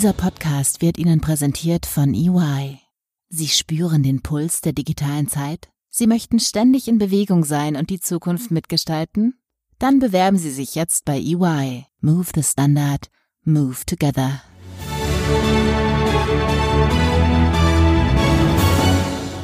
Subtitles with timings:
[0.00, 2.78] Dieser Podcast wird Ihnen präsentiert von EY.
[3.28, 5.68] Sie spüren den Puls der digitalen Zeit?
[5.90, 9.34] Sie möchten ständig in Bewegung sein und die Zukunft mitgestalten?
[9.78, 11.84] Dann bewerben Sie sich jetzt bei EY.
[12.00, 13.10] Move the Standard.
[13.44, 14.40] Move together.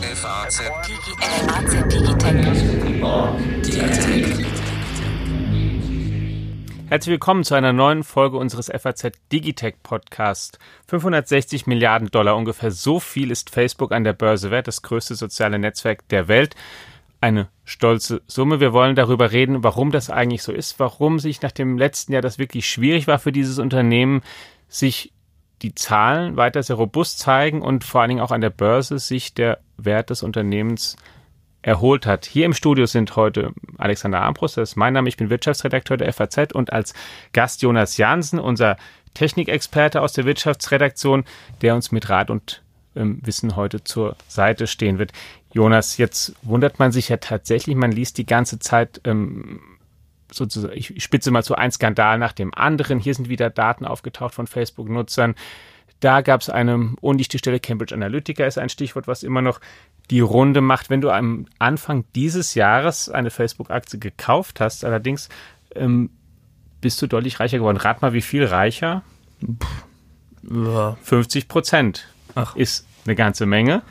[0.01, 0.63] FAZ
[1.93, 3.46] Digitech.
[6.89, 10.61] Herzlich willkommen zu einer neuen Folge unseres FAZ Digitech Podcast.
[10.87, 15.59] 560 Milliarden Dollar, ungefähr so viel ist Facebook an der Börse wert, das größte soziale
[15.59, 16.55] Netzwerk der Welt.
[17.21, 18.61] Eine stolze Summe.
[18.61, 22.23] Wir wollen darüber reden, warum das eigentlich so ist, warum sich nach dem letzten Jahr
[22.23, 24.23] das wirklich schwierig war für dieses Unternehmen,
[24.69, 25.13] sich
[25.63, 29.35] die Zahlen weiter sehr robust zeigen und vor allen Dingen auch an der Börse sich
[29.35, 30.97] der Wert des Unternehmens
[31.67, 32.27] erholt hat.
[32.27, 36.13] Hier im Studio sind heute Alexander Ambrus, das ist mein Name, ich bin Wirtschaftsredakteur der
[36.13, 36.95] FAZ und als
[37.33, 38.77] Gast Jonas Jansen, unser
[39.15, 41.25] Technikexperte aus der Wirtschaftsredaktion,
[41.63, 42.63] der uns mit Rat und
[42.95, 45.13] ähm, Wissen heute zur Seite stehen wird.
[45.53, 49.61] Jonas, jetzt wundert man sich ja tatsächlich, man liest die ganze Zeit ähm,
[50.31, 53.01] sozusagen, ich spitze mal so ein Skandal nach dem anderen.
[53.01, 55.35] Hier sind wieder Daten aufgetaucht von Facebook-Nutzern.
[56.01, 59.61] Da gab es eine undichte Stelle, Cambridge Analytica ist ein Stichwort, was immer noch
[60.11, 60.91] die Runde macht.
[60.91, 65.29] Wenn du am Anfang dieses Jahres eine Facebook-Aktie gekauft hast, allerdings
[65.75, 66.11] ähm,
[66.81, 67.79] bist du deutlich reicher geworden.
[67.79, 69.03] Rat mal, wie viel reicher?
[70.43, 70.97] Ja.
[71.03, 72.09] 50 Prozent
[72.55, 73.83] ist eine ganze Menge.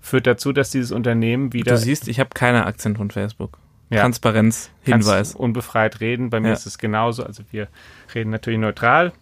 [0.00, 1.72] Führt dazu, dass dieses Unternehmen wieder.
[1.72, 3.58] Du siehst, ich habe keine Aktien von Facebook.
[3.90, 4.02] Ja.
[4.02, 5.34] Transparenz, Hinweis.
[5.34, 6.30] unbefreit reden.
[6.30, 6.54] Bei mir ja.
[6.54, 7.24] ist es genauso.
[7.24, 7.68] Also wir
[8.14, 9.12] reden natürlich neutral.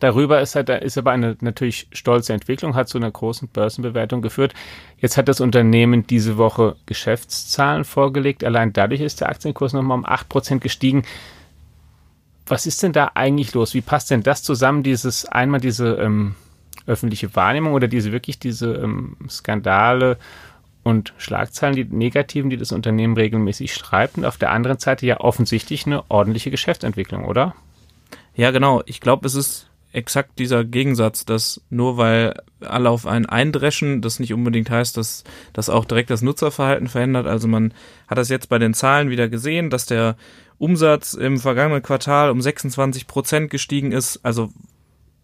[0.00, 4.54] Darüber ist, halt, ist aber eine natürlich stolze Entwicklung, hat zu einer großen Börsenbewertung geführt.
[4.98, 8.42] Jetzt hat das Unternehmen diese Woche Geschäftszahlen vorgelegt.
[8.42, 11.04] Allein dadurch ist der Aktienkurs nochmal um 8% gestiegen.
[12.46, 13.74] Was ist denn da eigentlich los?
[13.74, 16.34] Wie passt denn das zusammen, dieses einmal diese ähm,
[16.86, 20.18] öffentliche Wahrnehmung oder diese wirklich diese ähm, Skandale
[20.82, 25.20] und Schlagzeilen, die negativen, die das Unternehmen regelmäßig schreibt und auf der anderen Seite ja
[25.20, 27.54] offensichtlich eine ordentliche Geschäftsentwicklung, oder?
[28.34, 28.82] Ja, genau.
[28.86, 34.20] Ich glaube, es ist exakt dieser Gegensatz, dass nur weil alle auf einen eindreschen, das
[34.20, 37.26] nicht unbedingt heißt, dass das auch direkt das Nutzerverhalten verändert.
[37.26, 37.74] Also man
[38.06, 40.16] hat das jetzt bei den Zahlen wieder gesehen, dass der
[40.58, 44.50] Umsatz im vergangenen Quartal um 26 Prozent gestiegen ist, also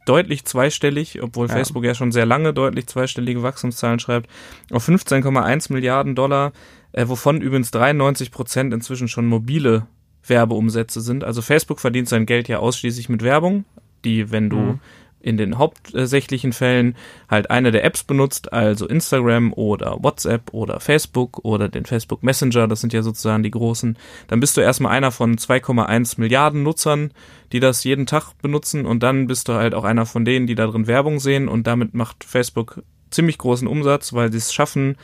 [0.06, 1.54] deutlich zweistellig, obwohl ja.
[1.54, 4.30] Facebook ja schon sehr lange deutlich zweistellige Wachstumszahlen schreibt,
[4.70, 6.52] auf 15,1 Milliarden Dollar,
[6.92, 9.86] äh, wovon übrigens 93 Prozent inzwischen schon mobile
[10.24, 11.22] Werbeumsätze sind.
[11.24, 13.64] Also Facebook verdient sein Geld ja ausschließlich mit Werbung,
[14.04, 14.80] die, wenn du mhm.
[15.20, 16.96] in den hauptsächlichen Fällen
[17.28, 22.68] halt eine der Apps benutzt, also Instagram oder WhatsApp oder Facebook oder den Facebook Messenger,
[22.68, 23.96] das sind ja sozusagen die großen,
[24.28, 27.12] dann bist du erstmal einer von 2,1 Milliarden Nutzern,
[27.52, 30.54] die das jeden Tag benutzen und dann bist du halt auch einer von denen, die
[30.54, 34.96] da drin Werbung sehen und damit macht Facebook ziemlich großen Umsatz, weil sie es schaffen,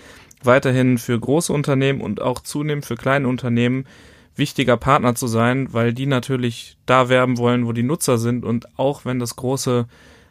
[0.44, 3.86] weiterhin für große Unternehmen und auch zunehmend für kleine Unternehmen
[4.36, 8.78] wichtiger Partner zu sein, weil die natürlich da werben wollen, wo die Nutzer sind und
[8.78, 9.86] auch wenn das große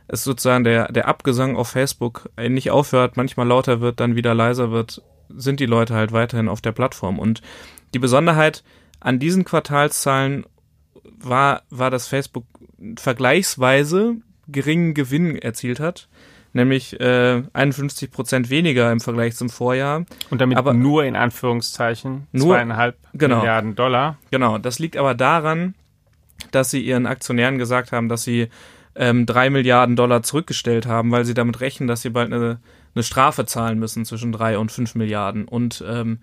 [0.07, 4.69] es sozusagen der, der Abgesang auf Facebook nicht aufhört, manchmal lauter wird, dann wieder leiser
[4.69, 7.17] wird, sind die Leute halt weiterhin auf der Plattform.
[7.17, 7.41] Und
[7.94, 8.63] die Besonderheit
[9.00, 10.45] an diesen Quartalszahlen
[11.17, 12.44] war, war, dass Facebook
[12.97, 14.17] vergleichsweise
[14.47, 16.09] geringen Gewinn erzielt hat
[16.53, 20.06] nämlich äh, 51 Prozent weniger im Vergleich zum Vorjahr.
[20.29, 24.17] Und damit aber nur in Anführungszeichen nur, zweieinhalb genau, Milliarden Dollar.
[24.31, 25.75] Genau, das liegt aber daran,
[26.51, 28.50] dass sie ihren Aktionären gesagt haben, dass sie
[28.95, 32.59] ähm, drei Milliarden Dollar zurückgestellt haben, weil sie damit rechnen, dass sie bald eine,
[32.94, 35.47] eine Strafe zahlen müssen zwischen drei und fünf Milliarden.
[35.47, 36.19] Und ähm,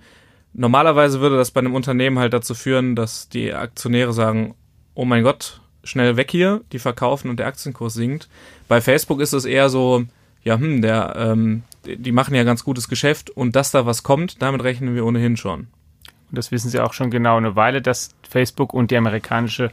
[0.52, 4.54] normalerweise würde das bei einem Unternehmen halt dazu führen, dass die Aktionäre sagen,
[4.94, 8.28] oh mein Gott, schnell weg hier, die verkaufen und der Aktienkurs sinkt.
[8.66, 10.04] Bei Facebook ist es eher so,
[10.48, 14.40] ja, hm, der, ähm, die machen ja ganz gutes Geschäft und dass da was kommt,
[14.40, 15.60] damit rechnen wir ohnehin schon.
[15.60, 19.70] Und das wissen Sie auch schon genau eine Weile, dass Facebook und die amerikanische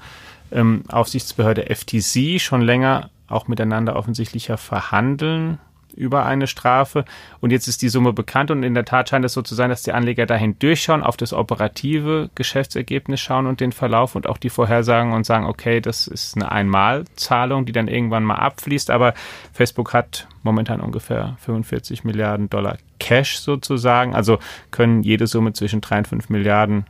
[0.52, 5.59] ähm, Aufsichtsbehörde FTC schon länger auch miteinander offensichtlicher verhandeln
[5.96, 7.06] über eine Strafe.
[7.42, 9.70] Und jetzt ist die Summe bekannt und in der Tat scheint es so zu sein,
[9.70, 14.38] dass die Anleger dahin durchschauen, auf das operative Geschäftsergebnis schauen und den Verlauf und auch
[14.38, 18.92] die Vorhersagen und sagen, okay, das ist eine Einmalzahlung, die dann irgendwann mal abfließt.
[18.92, 19.14] Aber
[19.53, 24.16] Facebook hat momentan ungefähr 45 Milliarden Dollar Cash sozusagen.
[24.16, 24.40] Also
[24.72, 26.86] können jede Summe zwischen 3 und 5 Milliarden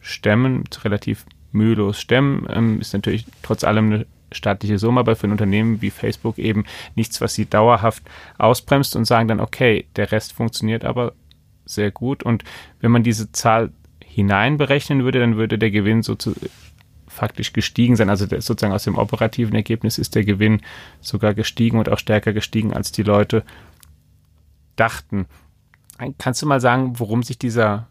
[0.00, 2.46] stemmen, relativ mühelos stemmen.
[2.50, 6.64] Ähm, ist natürlich trotz allem eine staatliche Summe, aber für ein Unternehmen wie Facebook eben
[6.94, 8.02] nichts, was sie dauerhaft
[8.38, 11.12] ausbremst und sagen dann, okay, der Rest funktioniert aber
[11.64, 12.22] sehr gut.
[12.22, 12.44] Und
[12.80, 13.72] wenn man diese Zahl
[14.04, 16.34] hineinberechnen würde, dann würde der Gewinn so zu
[17.06, 18.10] faktisch gestiegen sein.
[18.10, 20.60] Also sozusagen aus dem operativen Ergebnis ist der Gewinn
[21.00, 23.44] sogar gestiegen und auch stärker gestiegen, als die Leute
[24.76, 25.26] dachten.
[26.18, 27.88] Kannst du mal sagen, worum sich dieser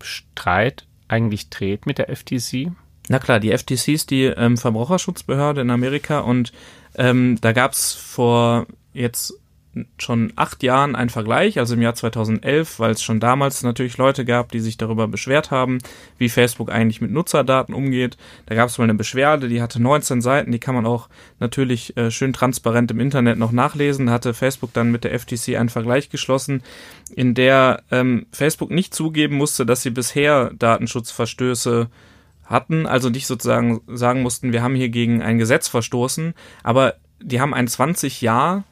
[0.00, 2.70] Streit eigentlich dreht mit der FTC?
[3.08, 6.52] Na klar, die FTC ist die ähm, Verbraucherschutzbehörde in Amerika und
[6.96, 9.34] ähm, da gab es vor jetzt
[9.98, 14.24] schon acht Jahren ein Vergleich, also im Jahr 2011, weil es schon damals natürlich Leute
[14.24, 15.78] gab, die sich darüber beschwert haben,
[16.18, 18.16] wie Facebook eigentlich mit Nutzerdaten umgeht.
[18.46, 21.08] Da gab es mal eine Beschwerde, die hatte 19 Seiten, die kann man auch
[21.40, 24.06] natürlich äh, schön transparent im Internet noch nachlesen.
[24.06, 26.62] Da hatte Facebook dann mit der FTC einen Vergleich geschlossen,
[27.14, 31.88] in der ähm, Facebook nicht zugeben musste, dass sie bisher Datenschutzverstöße
[32.44, 37.40] hatten, also nicht sozusagen sagen mussten, wir haben hier gegen ein Gesetz verstoßen, aber die
[37.40, 38.64] haben ein 20 Jahr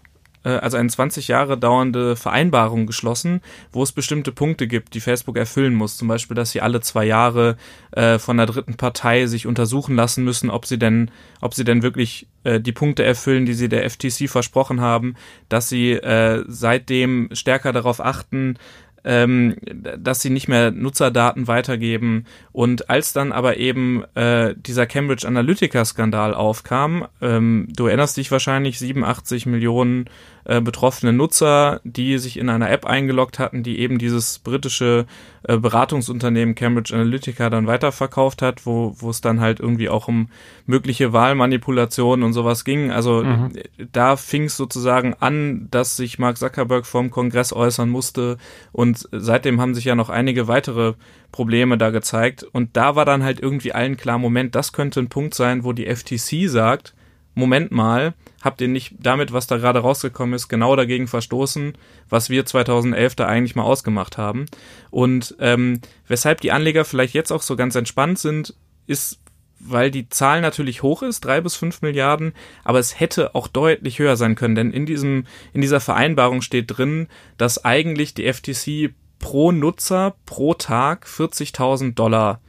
[0.44, 3.40] äh, also eine 20 Jahre dauernde Vereinbarung geschlossen,
[3.72, 5.96] wo es bestimmte Punkte gibt, die Facebook erfüllen muss.
[5.96, 7.56] Zum Beispiel, dass sie alle zwei Jahre
[7.92, 11.10] äh, von der dritten Partei sich untersuchen lassen müssen, ob sie denn,
[11.40, 15.14] ob sie denn wirklich äh, die Punkte erfüllen, die sie der FTC versprochen haben,
[15.48, 18.58] dass sie äh, seitdem stärker darauf achten,
[19.04, 19.56] ähm,
[19.99, 22.26] dass sie nicht mehr Nutzerdaten weitergeben.
[22.52, 28.78] Und als dann aber eben äh, dieser Cambridge Analytica-Skandal aufkam, ähm, du erinnerst dich wahrscheinlich,
[28.78, 30.06] 87 Millionen
[30.44, 35.06] äh, betroffene Nutzer, die sich in einer App eingeloggt hatten, die eben dieses britische
[35.44, 40.29] äh, Beratungsunternehmen Cambridge Analytica dann weiterverkauft hat, wo wo es dann halt irgendwie auch um
[40.67, 42.91] mögliche Wahlmanipulationen und sowas ging.
[42.91, 43.53] Also mhm.
[43.93, 48.37] da fing es sozusagen an, dass sich Mark Zuckerberg vom Kongress äußern musste
[48.73, 50.94] und seitdem haben sich ja noch einige weitere
[51.31, 55.09] Probleme da gezeigt und da war dann halt irgendwie allen klar, Moment, das könnte ein
[55.09, 56.94] Punkt sein, wo die FTC sagt,
[57.34, 61.75] Moment mal, habt ihr nicht damit, was da gerade rausgekommen ist, genau dagegen verstoßen,
[62.08, 64.46] was wir 2011 da eigentlich mal ausgemacht haben.
[64.90, 68.55] Und ähm, weshalb die Anleger vielleicht jetzt auch so ganz entspannt sind,
[68.87, 69.20] ist,
[69.58, 72.32] weil die Zahl natürlich hoch ist, drei bis fünf Milliarden,
[72.64, 76.76] aber es hätte auch deutlich höher sein können, denn in diesem, in dieser Vereinbarung steht
[76.76, 77.08] drin,
[77.38, 82.40] dass eigentlich die FTC pro Nutzer pro Tag 40.000 Dollar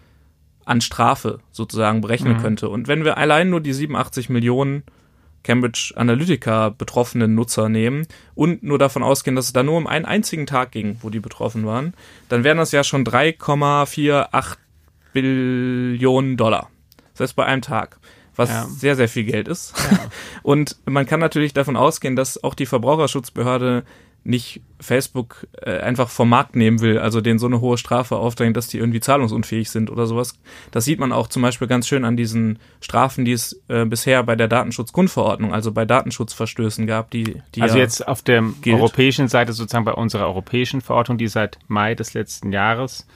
[0.66, 2.42] an Strafe sozusagen berechnen mhm.
[2.42, 2.70] könnte.
[2.70, 4.84] Und wenn wir allein nur die 87 Millionen
[5.44, 10.06] Cambridge Analytica betroffenen Nutzer nehmen und nur davon ausgehen, dass es da nur um einen
[10.06, 11.94] einzigen Tag ging, wo die betroffen waren,
[12.30, 14.56] dann wären das ja schon 3,48
[15.12, 16.70] Billionen Dollar.
[17.12, 18.00] Das heißt bei einem Tag
[18.36, 18.66] was ja.
[18.66, 19.74] sehr, sehr viel Geld ist.
[19.92, 20.00] Ja.
[20.44, 23.84] Und man kann natürlich davon ausgehen, dass auch die Verbraucherschutzbehörde
[24.24, 28.56] nicht Facebook äh, einfach vom Markt nehmen will, also denen so eine hohe Strafe aufdrängt,
[28.58, 30.40] dass die irgendwie zahlungsunfähig sind oder sowas.
[30.72, 34.24] Das sieht man auch zum Beispiel ganz schön an diesen Strafen, die es äh, bisher
[34.24, 38.76] bei der Datenschutzgrundverordnung, also bei Datenschutzverstößen gab, die, die Also ja jetzt auf der gilt.
[38.76, 43.08] europäischen Seite sozusagen bei unserer europäischen Verordnung, die seit Mai des letzten Jahres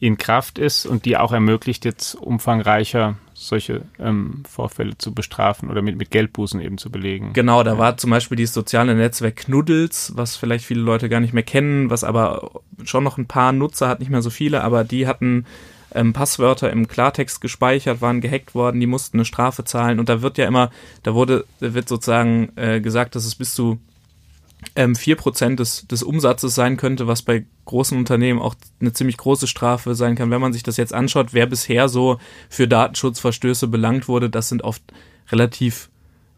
[0.00, 5.82] in Kraft ist und die auch ermöglicht, jetzt umfangreicher solche ähm, Vorfälle zu bestrafen oder
[5.82, 7.32] mit, mit Geldbußen eben zu belegen.
[7.32, 7.78] Genau, da ja.
[7.78, 11.90] war zum Beispiel dieses soziale Netzwerk Knuddels, was vielleicht viele Leute gar nicht mehr kennen,
[11.90, 12.50] was aber
[12.84, 15.44] schon noch ein paar Nutzer hat, nicht mehr so viele, aber die hatten
[15.92, 20.22] ähm, Passwörter im Klartext gespeichert, waren gehackt worden, die mussten eine Strafe zahlen und da
[20.22, 20.70] wird ja immer,
[21.02, 23.78] da wurde, da wird sozusagen äh, gesagt, dass es bis zu
[24.76, 29.46] ähm, 4% des, des Umsatzes sein könnte, was bei großen Unternehmen auch eine ziemlich große
[29.46, 30.30] Strafe sein kann.
[30.30, 32.18] Wenn man sich das jetzt anschaut, wer bisher so
[32.48, 34.82] für Datenschutzverstöße belangt wurde, das sind oft
[35.30, 35.90] relativ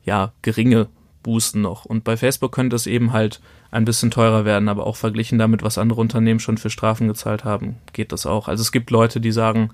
[0.05, 0.89] ja, geringe
[1.23, 1.85] Bußen noch.
[1.85, 3.41] Und bei Facebook könnte es eben halt
[3.71, 7.45] ein bisschen teurer werden, aber auch verglichen damit, was andere Unternehmen schon für Strafen gezahlt
[7.45, 8.47] haben, geht das auch.
[8.49, 9.71] Also es gibt Leute, die sagen,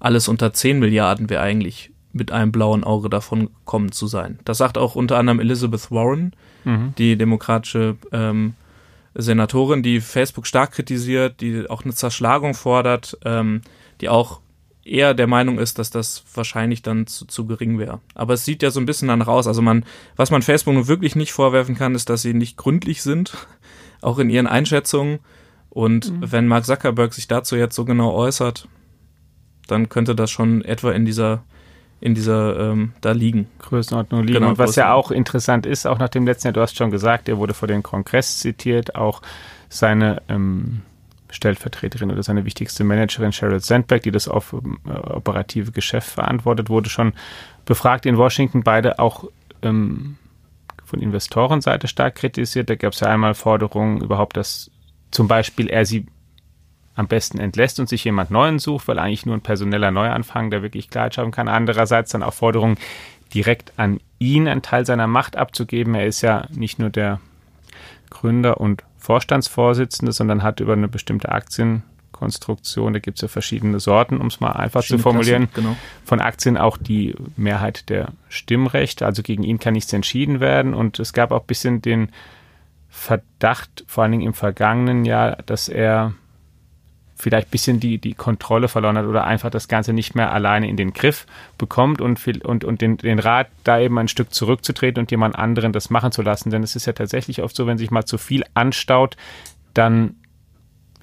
[0.00, 4.40] alles unter 10 Milliarden wäre eigentlich mit einem blauen Auge davon kommen zu sein.
[4.44, 6.32] Das sagt auch unter anderem Elizabeth Warren,
[6.64, 6.92] mhm.
[6.98, 8.54] die demokratische ähm,
[9.14, 13.62] Senatorin, die Facebook stark kritisiert, die auch eine Zerschlagung fordert, ähm,
[14.00, 14.40] die auch
[14.84, 18.00] eher der Meinung ist, dass das wahrscheinlich dann zu, zu gering wäre.
[18.14, 19.46] Aber es sieht ja so ein bisschen danach aus.
[19.46, 19.84] Also man,
[20.16, 23.36] was man Facebook nun wirklich nicht vorwerfen kann, ist, dass sie nicht gründlich sind,
[24.00, 25.20] auch in ihren Einschätzungen.
[25.68, 26.32] Und mhm.
[26.32, 28.68] wenn Mark Zuckerberg sich dazu jetzt so genau äußert,
[29.66, 31.44] dann könnte das schon etwa in dieser
[32.00, 33.48] in dieser ähm, da liegen.
[33.58, 34.38] Größenordnung liegen.
[34.38, 36.90] Genau, und was ja auch interessant ist, auch nach dem letzten Jahr, du hast schon
[36.90, 39.22] gesagt, er wurde vor dem Kongress zitiert, auch
[39.68, 40.82] seine ähm,
[41.30, 46.88] Stellvertreterin oder seine wichtigste Managerin Sheryl Sandberg, die das auf, äh, operative Geschäft verantwortet, wurde
[46.88, 47.12] schon
[47.66, 49.24] befragt in Washington, beide auch
[49.62, 50.16] ähm,
[50.84, 52.68] von Investorenseite stark kritisiert.
[52.70, 54.70] Da gab es ja einmal Forderungen überhaupt, dass
[55.10, 56.06] zum Beispiel er sie
[57.00, 60.62] am besten entlässt und sich jemand Neuen sucht, weil eigentlich nur ein personeller Neuanfang, der
[60.62, 61.48] wirklich Klarheit schaffen kann.
[61.48, 62.76] Andererseits dann auch Forderungen,
[63.34, 65.94] direkt an ihn einen Teil seiner Macht abzugeben.
[65.94, 67.20] Er ist ja nicht nur der
[68.10, 73.80] Gründer und Vorstandsvorsitzende, sondern hat über eine bestimmte Aktien Konstruktion, da gibt es ja verschiedene
[73.80, 75.76] Sorten, um es mal einfach zu formulieren, Klassen, genau.
[76.04, 79.06] von Aktien auch die Mehrheit der Stimmrechte.
[79.06, 80.74] Also gegen ihn kann nichts entschieden werden.
[80.74, 82.10] Und es gab auch ein bisschen den
[82.90, 86.12] Verdacht, vor allen Dingen im vergangenen Jahr, dass er
[87.20, 90.68] vielleicht ein bisschen die, die Kontrolle verloren hat oder einfach das Ganze nicht mehr alleine
[90.68, 91.26] in den Griff
[91.58, 95.72] bekommt und, und, und den, den Rat, da eben ein Stück zurückzutreten und jemand anderen
[95.72, 96.50] das machen zu lassen.
[96.50, 99.16] Denn es ist ja tatsächlich oft so, wenn sich mal zu viel anstaut,
[99.74, 100.16] dann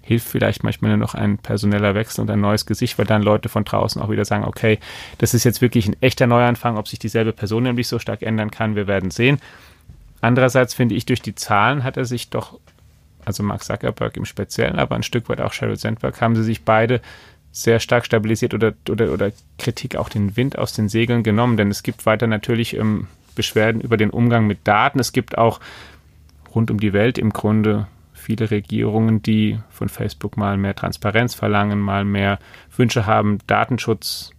[0.01, 3.49] hilft vielleicht manchmal nur noch ein personeller Wechsel und ein neues Gesicht, weil dann Leute
[3.49, 4.79] von draußen auch wieder sagen, okay,
[5.17, 8.49] das ist jetzt wirklich ein echter Neuanfang, ob sich dieselbe Person nämlich so stark ändern
[8.49, 9.39] kann, wir werden sehen.
[10.21, 12.57] Andererseits finde ich, durch die Zahlen hat er sich doch
[13.27, 16.63] also Mark Zuckerberg im Speziellen, aber ein Stück weit auch Sheryl Sandberg, haben sie sich
[16.63, 17.01] beide
[17.51, 21.69] sehr stark stabilisiert oder, oder, oder Kritik auch den Wind aus den Segeln genommen, denn
[21.69, 24.99] es gibt weiter natürlich ähm, Beschwerden über den Umgang mit Daten.
[24.99, 25.59] Es gibt auch
[26.53, 31.79] rund um die Welt im Grunde viele Regierungen, die von Facebook mal mehr Transparenz verlangen,
[31.79, 32.39] mal mehr
[32.75, 34.31] Wünsche haben, Datenschutz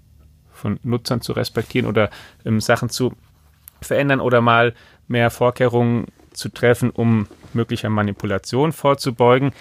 [0.53, 2.11] von Nutzern zu respektieren oder
[2.45, 3.15] ähm, Sachen zu
[3.81, 4.75] verändern oder mal
[5.07, 6.07] mehr Vorkehrungen
[6.39, 9.53] zu treffen, um möglicher Manipulation vorzubeugen.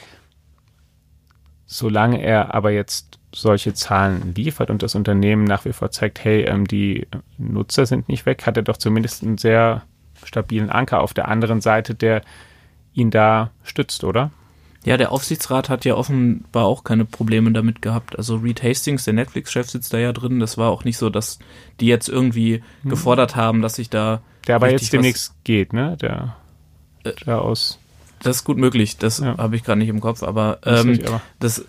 [1.65, 6.43] Solange er aber jetzt solche Zahlen liefert und das Unternehmen nach wie vor zeigt, hey,
[6.43, 7.07] ähm, die
[7.37, 9.83] Nutzer sind nicht weg, hat er doch zumindest einen sehr
[10.23, 12.21] stabilen Anker auf der anderen Seite, der
[12.93, 14.31] ihn da stützt, oder?
[14.85, 18.17] Ja, der Aufsichtsrat hat ja offenbar auch keine Probleme damit gehabt.
[18.17, 20.39] Also Reed Hastings, der Netflix-Chef, sitzt da ja drin.
[20.39, 21.39] Das war auch nicht so, dass
[21.81, 22.89] die jetzt irgendwie hm.
[22.89, 24.21] gefordert haben, dass sich da.
[24.47, 25.97] Der aber jetzt demnächst geht, ne?
[26.01, 26.37] Der,
[27.09, 27.79] äh, der aus
[28.19, 29.37] das ist gut möglich, das ja.
[29.37, 31.65] habe ich gerade nicht im Kopf, aber, ähm, das, das,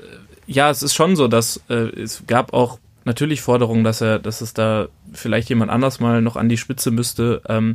[0.47, 4.41] ja, es ist schon so, dass äh, es gab auch natürlich Forderungen, dass er, dass
[4.41, 7.43] es da vielleicht jemand anders mal noch an die Spitze müsste.
[7.49, 7.75] Ähm,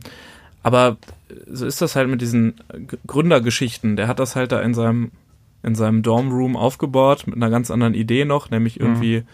[0.63, 0.97] aber
[1.51, 2.55] so ist das halt mit diesen
[3.05, 3.95] Gründergeschichten.
[3.95, 5.11] Der hat das halt da in seinem,
[5.61, 8.85] in seinem Dormroom aufgebaut mit einer ganz anderen Idee noch, nämlich mhm.
[8.85, 9.25] irgendwie mhm.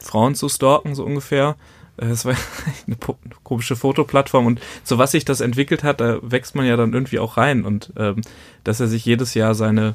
[0.00, 1.56] Frauen zu stalken, so ungefähr.
[1.98, 2.34] Es war
[2.86, 2.96] eine
[3.42, 7.18] komische Fotoplattform und so was sich das entwickelt hat, da wächst man ja dann irgendwie
[7.18, 8.22] auch rein und ähm,
[8.64, 9.94] dass er sich jedes Jahr seine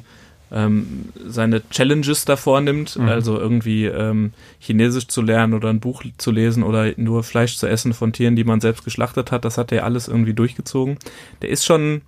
[0.52, 3.08] ähm, seine Challenges davor nimmt, mhm.
[3.08, 7.66] also irgendwie ähm, Chinesisch zu lernen oder ein Buch zu lesen oder nur Fleisch zu
[7.66, 10.98] essen von Tieren, die man selbst geschlachtet hat, das hat er alles irgendwie durchgezogen.
[11.42, 12.02] Der ist schon,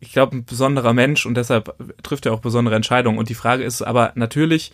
[0.00, 3.18] ich glaube, ein besonderer Mensch und deshalb trifft er auch besondere Entscheidungen.
[3.18, 4.72] Und die Frage ist aber natürlich,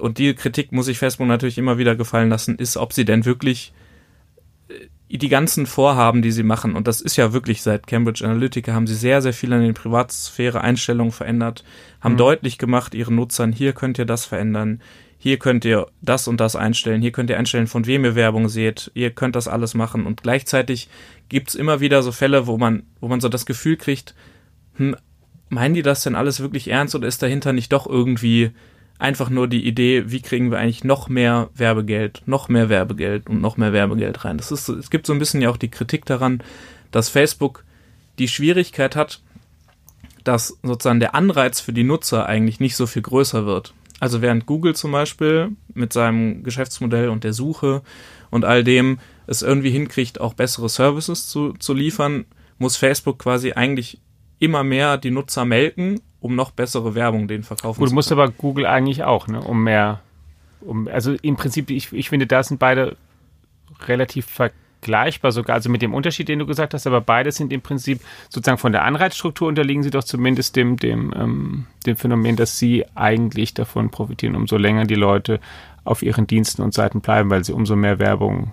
[0.00, 3.24] und die Kritik muss ich Facebook natürlich immer wieder gefallen lassen, ist, ob sie denn
[3.24, 3.72] wirklich
[4.68, 8.72] äh, die ganzen Vorhaben, die sie machen, und das ist ja wirklich seit Cambridge Analytica,
[8.72, 11.64] haben sie sehr, sehr viel an den Privatsphäre-Einstellungen verändert,
[12.00, 12.18] haben mhm.
[12.18, 14.80] deutlich gemacht ihren Nutzern, hier könnt ihr das verändern,
[15.18, 18.48] hier könnt ihr das und das einstellen, hier könnt ihr einstellen, von wem ihr Werbung
[18.48, 20.06] seht, ihr könnt das alles machen.
[20.06, 20.88] Und gleichzeitig
[21.28, 24.14] gibt's immer wieder so Fälle, wo man, wo man so das Gefühl kriegt,
[24.76, 24.94] hm,
[25.48, 28.50] meinen die das denn alles wirklich ernst oder ist dahinter nicht doch irgendwie
[28.98, 33.40] einfach nur die Idee, wie kriegen wir eigentlich noch mehr Werbegeld, noch mehr Werbegeld und
[33.40, 34.38] noch mehr Werbegeld rein.
[34.38, 36.42] Das ist, es gibt so ein bisschen ja auch die Kritik daran,
[36.90, 37.64] dass Facebook
[38.18, 39.20] die Schwierigkeit hat,
[40.24, 43.74] dass sozusagen der Anreiz für die Nutzer eigentlich nicht so viel größer wird.
[44.00, 47.82] Also während Google zum Beispiel mit seinem Geschäftsmodell und der Suche
[48.30, 52.24] und all dem es irgendwie hinkriegt, auch bessere Services zu, zu liefern,
[52.58, 54.00] muss Facebook quasi eigentlich
[54.38, 57.94] immer mehr die Nutzer melken um noch bessere Werbung den verkaufen Gut, zu können.
[57.94, 60.00] musst aber Google eigentlich auch, ne, um mehr,
[60.60, 62.96] um, also im Prinzip, ich, ich finde, da sind beide
[63.86, 67.60] relativ vergleichbar sogar, also mit dem Unterschied, den du gesagt hast, aber beide sind im
[67.60, 72.58] Prinzip sozusagen von der Anreizstruktur unterliegen sie doch zumindest dem, dem, ähm, dem Phänomen, dass
[72.58, 75.38] sie eigentlich davon profitieren, umso länger die Leute
[75.84, 78.52] auf ihren Diensten und Seiten bleiben, weil sie umso mehr Werbung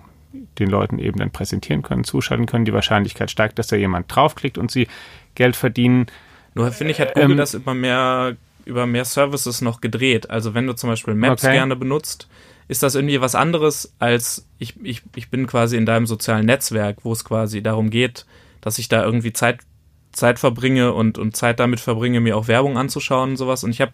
[0.58, 2.64] den Leuten eben dann präsentieren können, zuschalten können.
[2.64, 4.86] Die Wahrscheinlichkeit steigt, dass da jemand draufklickt und sie
[5.34, 6.06] Geld verdienen.
[6.54, 10.30] Nur finde ich, hat Google ähm, das über mehr, über mehr Services noch gedreht.
[10.30, 11.54] Also wenn du zum Beispiel Maps okay.
[11.54, 12.28] gerne benutzt,
[12.68, 16.98] ist das irgendwie was anderes als ich, ich, ich bin quasi in deinem sozialen Netzwerk,
[17.02, 18.26] wo es quasi darum geht,
[18.60, 19.60] dass ich da irgendwie Zeit,
[20.12, 23.64] Zeit verbringe und, und Zeit damit verbringe, mir auch Werbung anzuschauen und sowas.
[23.64, 23.92] Und ich habe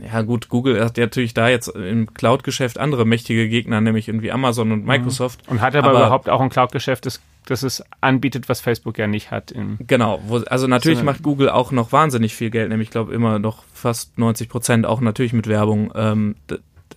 [0.00, 4.32] ja gut, Google hat ja natürlich da jetzt im Cloud-Geschäft andere mächtige Gegner, nämlich irgendwie
[4.32, 4.86] Amazon und mhm.
[4.86, 5.40] Microsoft.
[5.48, 9.06] Und hat aber, aber überhaupt auch ein Cloud-Geschäft, das das es anbietet, was Facebook ja
[9.06, 9.54] nicht hat.
[9.86, 13.38] genau, wo, also natürlich macht Google auch noch wahnsinnig viel Geld, nämlich ich glaube immer
[13.38, 15.90] noch fast 90 Prozent, auch natürlich mit Werbung.
[15.94, 16.36] Ähm,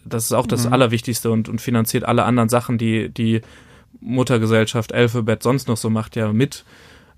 [0.04, 0.74] das ist auch das mhm.
[0.74, 3.42] Allerwichtigste und, und finanziert alle anderen Sachen, die die
[4.02, 6.66] Muttergesellschaft Alphabet sonst noch so macht, ja mit.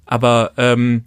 [0.06, 1.04] Aber ähm,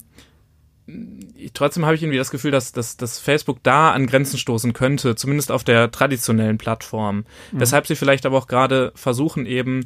[1.53, 5.15] trotzdem habe ich irgendwie das Gefühl, dass, dass, dass Facebook da an Grenzen stoßen könnte,
[5.15, 7.25] zumindest auf der traditionellen Plattform.
[7.51, 7.59] Mhm.
[7.59, 9.85] Weshalb sie vielleicht aber auch gerade versuchen, eben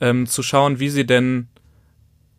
[0.00, 1.48] ähm, zu schauen, wie sie denn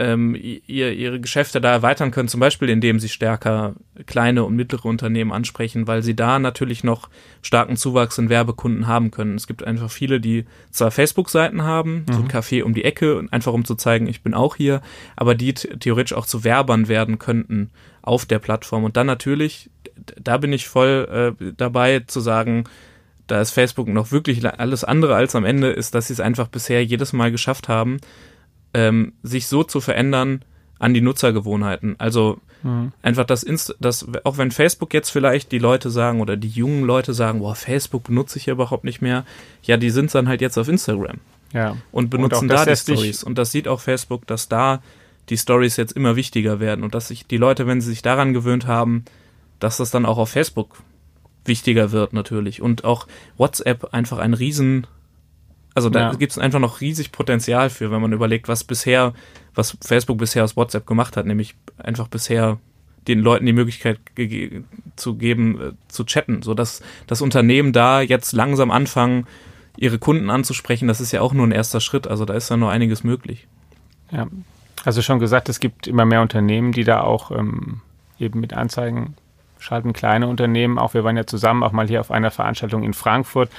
[0.01, 3.75] ähm, ihr, ihre Geschäfte da erweitern können, zum Beispiel indem sie stärker
[4.07, 7.09] kleine und mittlere Unternehmen ansprechen, weil sie da natürlich noch
[7.43, 9.35] starken Zuwachs in Werbekunden haben können.
[9.35, 12.13] Es gibt einfach viele, die zwar Facebook-Seiten haben, mhm.
[12.13, 12.29] so ein mhm.
[12.29, 14.81] Café um die Ecke, einfach um zu zeigen, ich bin auch hier,
[15.15, 17.69] aber die theoretisch auch zu Werbern werden könnten
[18.01, 18.83] auf der Plattform.
[18.83, 19.69] Und dann natürlich,
[20.19, 22.63] da bin ich voll äh, dabei zu sagen,
[23.27, 26.47] da ist Facebook noch wirklich alles andere als am Ende, ist, dass sie es einfach
[26.47, 27.99] bisher jedes Mal geschafft haben,
[28.73, 30.43] ähm, sich so zu verändern
[30.79, 31.95] an die Nutzergewohnheiten.
[31.99, 32.91] Also mhm.
[33.01, 36.83] einfach das, Inst das, auch wenn Facebook jetzt vielleicht die Leute sagen oder die jungen
[36.83, 39.25] Leute sagen, boah, Facebook benutze ich ja überhaupt nicht mehr,
[39.63, 41.17] ja, die sind dann halt jetzt auf Instagram.
[41.53, 41.77] Ja.
[41.91, 43.23] Und benutzen und da die Stories.
[43.23, 44.81] Und das sieht auch Facebook, dass da
[45.29, 48.33] die Stories jetzt immer wichtiger werden und dass sich die Leute, wenn sie sich daran
[48.33, 49.05] gewöhnt haben,
[49.59, 50.81] dass das dann auch auf Facebook
[51.45, 54.87] wichtiger wird natürlich und auch WhatsApp einfach ein riesen
[55.73, 56.13] also da ja.
[56.13, 59.13] gibt es einfach noch riesig Potenzial für, wenn man überlegt, was bisher,
[59.55, 62.57] was Facebook bisher aus WhatsApp gemacht hat, nämlich einfach bisher
[63.07, 64.63] den Leuten die Möglichkeit ge
[64.95, 69.25] zu geben, äh, zu chatten, so dass das Unternehmen da jetzt langsam anfangen,
[69.77, 70.87] ihre Kunden anzusprechen.
[70.87, 72.07] Das ist ja auch nur ein erster Schritt.
[72.07, 73.47] Also da ist ja noch einiges möglich.
[74.11, 74.27] Ja,
[74.83, 77.81] also schon gesagt, es gibt immer mehr Unternehmen, die da auch ähm,
[78.19, 79.15] eben mit Anzeigen
[79.59, 80.77] schalten, kleine Unternehmen.
[80.77, 83.49] Auch wir waren ja zusammen auch mal hier auf einer Veranstaltung in Frankfurt,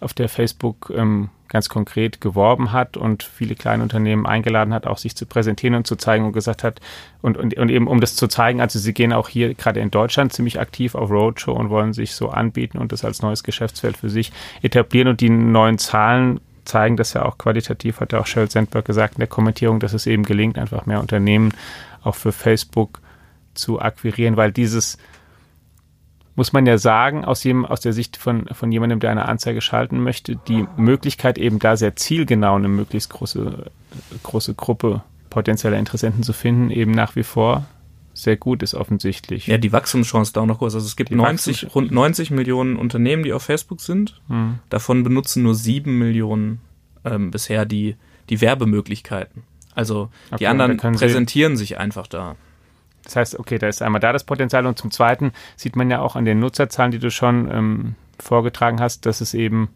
[0.00, 4.98] auf der Facebook ähm, ganz konkret geworben hat und viele kleine Unternehmen eingeladen hat, auch
[4.98, 6.80] sich zu präsentieren und zu zeigen und gesagt hat,
[7.22, 9.90] und, und, und eben um das zu zeigen, also sie gehen auch hier gerade in
[9.90, 13.96] Deutschland ziemlich aktiv auf Roadshow und wollen sich so anbieten und das als neues Geschäftsfeld
[13.96, 18.26] für sich etablieren und die neuen Zahlen zeigen das ja auch qualitativ, hat ja auch
[18.26, 21.52] Sheryl Sandberg gesagt in der Kommentierung, dass es eben gelingt, einfach mehr Unternehmen
[22.04, 23.00] auch für Facebook
[23.54, 24.98] zu akquirieren, weil dieses
[26.38, 29.60] muss man ja sagen, aus, jedem, aus der Sicht von, von jemandem, der eine Anzeige
[29.60, 33.72] schalten möchte, die Möglichkeit eben da sehr zielgenau eine möglichst große,
[34.22, 37.66] große Gruppe potenzieller Interessenten zu finden, eben nach wie vor
[38.14, 39.48] sehr gut ist offensichtlich.
[39.48, 40.76] Ja, die Wachstumschance da auch noch groß.
[40.76, 44.20] Also es gibt 90, rund 90 Millionen Unternehmen, die auf Facebook sind.
[44.28, 44.60] Hm.
[44.70, 46.60] Davon benutzen nur sieben Millionen
[47.04, 47.96] ähm, bisher die,
[48.30, 49.42] die Werbemöglichkeiten.
[49.74, 52.36] Also okay, die anderen präsentieren sich einfach da.
[53.08, 56.00] Das heißt, okay, da ist einmal da das Potenzial und zum Zweiten sieht man ja
[56.00, 59.70] auch an den Nutzerzahlen, die du schon ähm, vorgetragen hast, dass es eben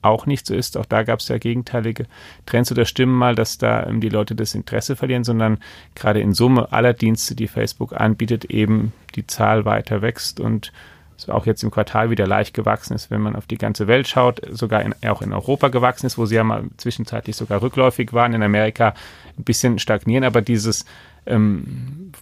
[0.00, 0.76] auch nicht so ist.
[0.76, 2.06] Auch da gab es ja gegenteilige
[2.46, 2.70] Trends.
[2.70, 5.58] Oder Stimmen mal, dass da ähm, die Leute das Interesse verlieren, sondern
[5.96, 10.72] gerade in Summe aller Dienste, die Facebook anbietet, eben die Zahl weiter wächst und
[11.16, 14.08] so auch jetzt im Quartal wieder leicht gewachsen ist, wenn man auf die ganze Welt
[14.08, 18.14] schaut, sogar in, auch in Europa gewachsen ist, wo sie ja mal zwischenzeitlich sogar rückläufig
[18.14, 18.94] waren, in Amerika
[19.36, 20.86] ein bisschen stagnieren, aber dieses
[21.26, 22.12] ähm,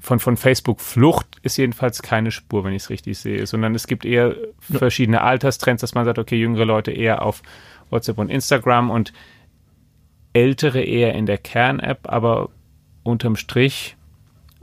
[0.00, 3.86] von, von Facebook Flucht ist jedenfalls keine Spur, wenn ich es richtig sehe, sondern es
[3.86, 7.42] gibt eher verschiedene Alterstrends, dass man sagt, okay, jüngere Leute eher auf
[7.90, 9.12] WhatsApp und Instagram und
[10.32, 12.50] ältere eher in der Kern-App, aber
[13.04, 13.96] unterm Strich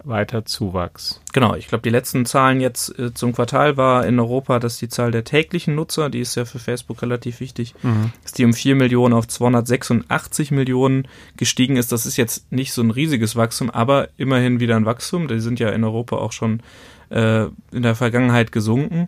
[0.03, 1.21] weiter Zuwachs.
[1.33, 4.89] Genau, ich glaube, die letzten Zahlen jetzt äh, zum Quartal war in Europa, dass die
[4.89, 8.11] Zahl der täglichen Nutzer, die ist ja für Facebook relativ wichtig, mhm.
[8.23, 11.07] dass die um 4 Millionen auf 286 Millionen
[11.37, 11.91] gestiegen ist.
[11.91, 15.27] Das ist jetzt nicht so ein riesiges Wachstum, aber immerhin wieder ein Wachstum.
[15.27, 16.61] Die sind ja in Europa auch schon
[17.09, 19.07] äh, in der Vergangenheit gesunken.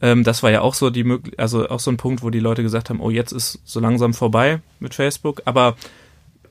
[0.00, 2.62] Ähm, das war ja auch so die also auch so ein Punkt, wo die Leute
[2.62, 5.42] gesagt haben, oh, jetzt ist so langsam vorbei mit Facebook.
[5.44, 5.76] Aber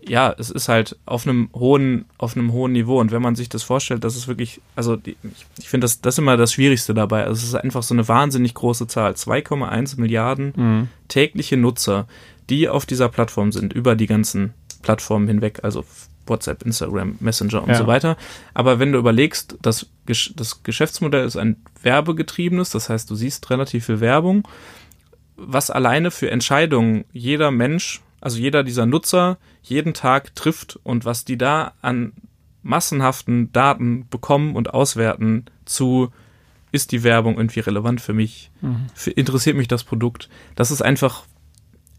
[0.06, 3.00] ja, es ist halt auf einem hohen, auf einem hohen Niveau.
[3.00, 5.18] Und wenn man sich das vorstellt, das ist wirklich, also die,
[5.58, 7.24] ich finde das, das ist immer das Schwierigste dabei.
[7.26, 9.14] Also es ist einfach so eine wahnsinnig große Zahl.
[9.14, 10.88] 2,1 Milliarden mhm.
[11.08, 12.08] tägliche Nutzer,
[12.50, 15.84] die auf dieser Plattform sind, über die ganzen Plattformen hinweg, also
[16.26, 17.76] WhatsApp, Instagram, Messenger und ja.
[17.76, 18.18] so weiter.
[18.54, 23.86] Aber wenn du überlegst, dass das Geschäftsmodell ist ein werbegetriebenes, das heißt, du siehst relativ
[23.86, 24.48] viel Werbung,
[25.38, 31.26] was alleine für Entscheidungen jeder Mensch also jeder dieser Nutzer jeden Tag trifft und was
[31.26, 32.14] die da an
[32.64, 36.12] massenhaften Daten bekommen und auswerten zu
[36.72, 38.52] ist die Werbung irgendwie relevant für mich?
[38.62, 38.88] Mhm.
[39.16, 40.30] Interessiert mich das Produkt?
[40.56, 41.24] Das ist einfach,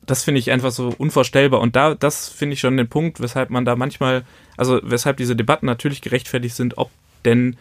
[0.04, 1.60] das finde ich einfach so unvorstellbar.
[1.60, 4.24] Und da, das finde ich schon den Punkt, weshalb man da manchmal,
[4.56, 6.90] also weshalb diese Debatten natürlich gerechtfertigt sind, ob
[7.24, 7.56] denn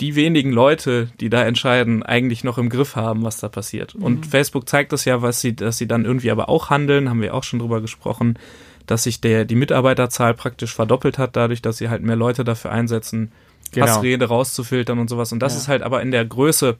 [0.00, 3.94] die wenigen Leute, die da entscheiden, eigentlich noch im Griff haben, was da passiert.
[3.94, 4.02] Mhm.
[4.02, 7.20] Und Facebook zeigt das ja, was sie, dass sie dann irgendwie aber auch handeln, haben
[7.20, 8.38] wir auch schon drüber gesprochen,
[8.86, 12.72] dass sich der, die Mitarbeiterzahl praktisch verdoppelt hat, dadurch, dass sie halt mehr Leute dafür
[12.72, 13.32] einsetzen,
[13.70, 13.86] genau.
[13.86, 15.32] Hassrede rauszufiltern und sowas.
[15.32, 15.60] Und das ja.
[15.60, 16.78] ist halt aber in der Größe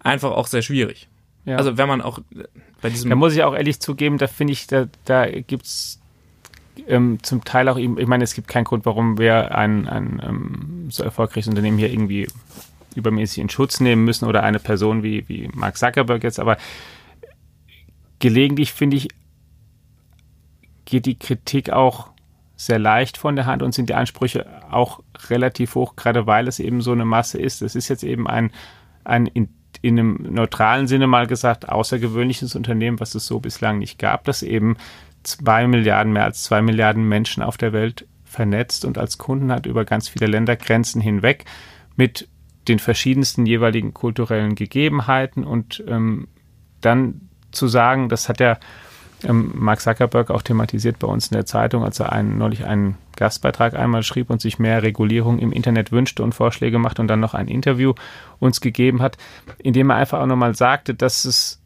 [0.00, 1.08] einfach auch sehr schwierig.
[1.44, 1.56] Ja.
[1.56, 2.20] Also wenn man auch
[2.80, 3.10] bei diesem.
[3.10, 6.00] Da muss ich auch ehrlich zugeben, da finde ich, da, da es
[6.86, 10.86] ähm, zum Teil auch, ich meine, es gibt keinen Grund, warum wir ein, ein ähm,
[10.90, 12.28] so erfolgreiches Unternehmen hier irgendwie
[12.94, 16.56] übermäßig in Schutz nehmen müssen oder eine Person wie, wie Mark Zuckerberg jetzt, aber
[18.18, 19.08] gelegentlich finde ich,
[20.84, 22.10] geht die Kritik auch
[22.56, 26.58] sehr leicht von der Hand und sind die Ansprüche auch relativ hoch, gerade weil es
[26.58, 27.62] eben so eine Masse ist.
[27.62, 28.50] Es ist jetzt eben ein,
[29.02, 29.48] ein in,
[29.80, 34.42] in einem neutralen Sinne mal gesagt außergewöhnliches Unternehmen, was es so bislang nicht gab, das
[34.42, 34.76] eben
[35.22, 39.66] zwei Milliarden, mehr als zwei Milliarden Menschen auf der Welt vernetzt und als Kunden hat
[39.66, 41.44] über ganz viele Ländergrenzen hinweg
[41.96, 42.28] mit
[42.68, 45.44] den verschiedensten jeweiligen kulturellen Gegebenheiten.
[45.44, 46.28] Und ähm,
[46.80, 48.58] dann zu sagen, das hat ja
[49.24, 52.96] ähm, Mark Zuckerberg auch thematisiert bei uns in der Zeitung, als er einen, neulich einen
[53.16, 57.20] Gastbeitrag einmal schrieb und sich mehr Regulierung im Internet wünschte und Vorschläge macht und dann
[57.20, 57.94] noch ein Interview
[58.38, 59.18] uns gegeben hat,
[59.58, 61.60] in dem er einfach auch nochmal sagte, dass es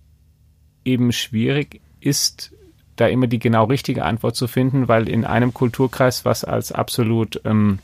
[0.84, 2.52] eben schwierig ist,
[2.96, 7.40] da immer die genau richtige Antwort zu finden, weil in einem Kulturkreis, was als absolut
[7.44, 7.78] ähm,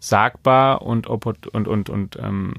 [0.00, 2.54] sagbar und, und, und, und, ähm,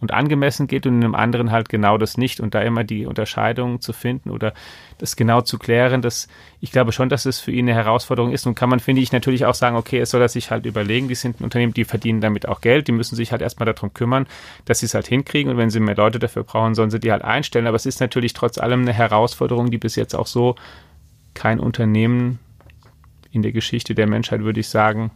[0.00, 2.40] und angemessen geht und in einem anderen halt genau das nicht.
[2.40, 4.54] Und da immer die Unterscheidung zu finden oder
[4.98, 6.28] das genau zu klären, das,
[6.60, 8.46] ich glaube schon, dass es für ihn eine Herausforderung ist.
[8.46, 11.08] Und kann man, finde ich, natürlich auch sagen, okay, es soll er sich halt überlegen,
[11.08, 13.92] die sind ein Unternehmen, die verdienen damit auch Geld, die müssen sich halt erstmal darum
[13.92, 14.26] kümmern,
[14.64, 15.50] dass sie es halt hinkriegen.
[15.50, 18.00] Und wenn sie mehr Leute dafür brauchen, sollen sie die halt einstellen, aber es ist
[18.00, 20.54] natürlich trotz allem eine Herausforderung, die bis jetzt auch so
[21.34, 22.38] kein Unternehmen
[23.30, 25.10] in der Geschichte der Menschheit, würde ich sagen,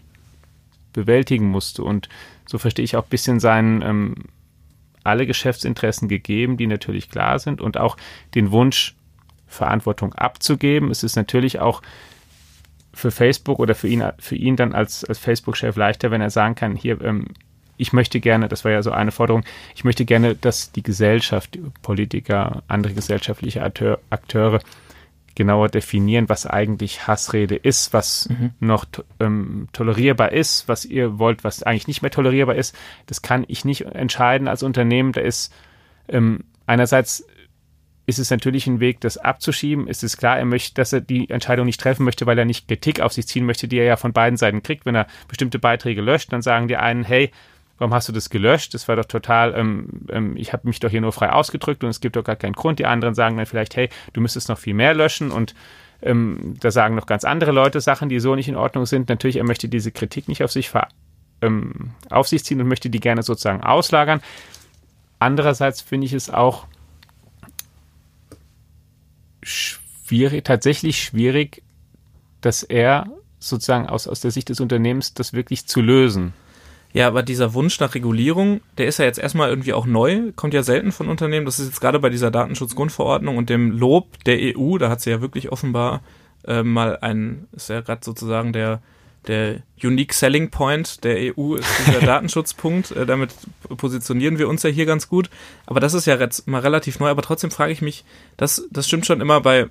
[0.92, 1.82] bewältigen musste.
[1.82, 2.08] Und
[2.46, 4.14] so verstehe ich auch ein bisschen seinen ähm,
[5.04, 7.96] alle Geschäftsinteressen gegeben, die natürlich klar sind und auch
[8.34, 8.94] den Wunsch,
[9.46, 10.90] Verantwortung abzugeben.
[10.90, 11.82] Es ist natürlich auch
[12.94, 16.54] für Facebook oder für ihn, für ihn dann als, als Facebook-Chef leichter, wenn er sagen
[16.54, 17.26] kann, hier, ähm,
[17.76, 21.58] ich möchte gerne, das war ja so eine Forderung, ich möchte gerne, dass die Gesellschaft,
[21.82, 24.60] Politiker, andere gesellschaftliche Akteur, Akteure
[25.34, 28.50] genauer definieren, was eigentlich Hassrede ist, was mhm.
[28.60, 28.84] noch
[29.20, 32.76] ähm, tolerierbar ist, was ihr wollt, was eigentlich nicht mehr tolerierbar ist.
[33.06, 35.12] Das kann ich nicht entscheiden als Unternehmen.
[35.12, 35.54] Da ist
[36.08, 37.26] ähm, einerseits
[38.06, 39.86] ist es natürlich ein Weg, das abzuschieben.
[39.88, 42.66] Es ist klar, er möchte, dass er die Entscheidung nicht treffen möchte, weil er nicht
[42.66, 44.86] Kritik auf sich ziehen möchte, die er ja von beiden Seiten kriegt.
[44.86, 47.30] Wenn er bestimmte Beiträge löscht, dann sagen die einen, hey,
[47.82, 48.74] warum hast du das gelöscht?
[48.74, 51.90] Das war doch total, ähm, ähm, ich habe mich doch hier nur frei ausgedrückt und
[51.90, 52.78] es gibt doch gar keinen Grund.
[52.78, 55.56] Die anderen sagen dann vielleicht, hey, du müsstest noch viel mehr löschen und
[56.00, 59.08] ähm, da sagen noch ganz andere Leute Sachen, die so nicht in Ordnung sind.
[59.08, 60.70] Natürlich, er möchte diese Kritik nicht auf sich,
[61.40, 64.22] ähm, auf sich ziehen und möchte die gerne sozusagen auslagern.
[65.18, 66.68] Andererseits finde ich es auch
[69.42, 71.64] schwierig, tatsächlich schwierig,
[72.42, 73.06] dass er
[73.40, 76.32] sozusagen aus, aus der Sicht des Unternehmens das wirklich zu lösen.
[76.92, 80.52] Ja, aber dieser Wunsch nach Regulierung, der ist ja jetzt erstmal irgendwie auch neu, kommt
[80.52, 81.46] ja selten von Unternehmen.
[81.46, 85.10] Das ist jetzt gerade bei dieser Datenschutzgrundverordnung und dem Lob der EU, da hat sie
[85.10, 86.02] ja wirklich offenbar
[86.46, 88.82] äh, mal ein, ist ja gerade sozusagen der,
[89.26, 92.90] der Unique Selling Point der EU ist dieser Datenschutzpunkt.
[92.90, 93.30] Äh, damit
[93.76, 95.30] positionieren wir uns ja hier ganz gut.
[95.66, 97.08] Aber das ist ja jetzt mal relativ neu.
[97.08, 98.04] Aber trotzdem frage ich mich,
[98.36, 99.68] das, das stimmt schon immer bei,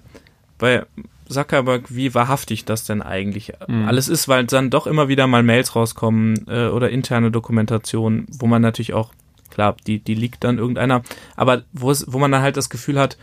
[0.61, 0.85] bei
[1.27, 3.87] Zuckerberg, wie wahrhaftig das denn eigentlich mhm.
[3.87, 8.45] alles ist, weil dann doch immer wieder mal Mails rauskommen äh, oder interne Dokumentation, wo
[8.45, 9.11] man natürlich auch,
[9.49, 11.01] klar, die, die liegt dann irgendeiner,
[11.35, 13.17] aber wo, es, wo man dann halt das Gefühl hat,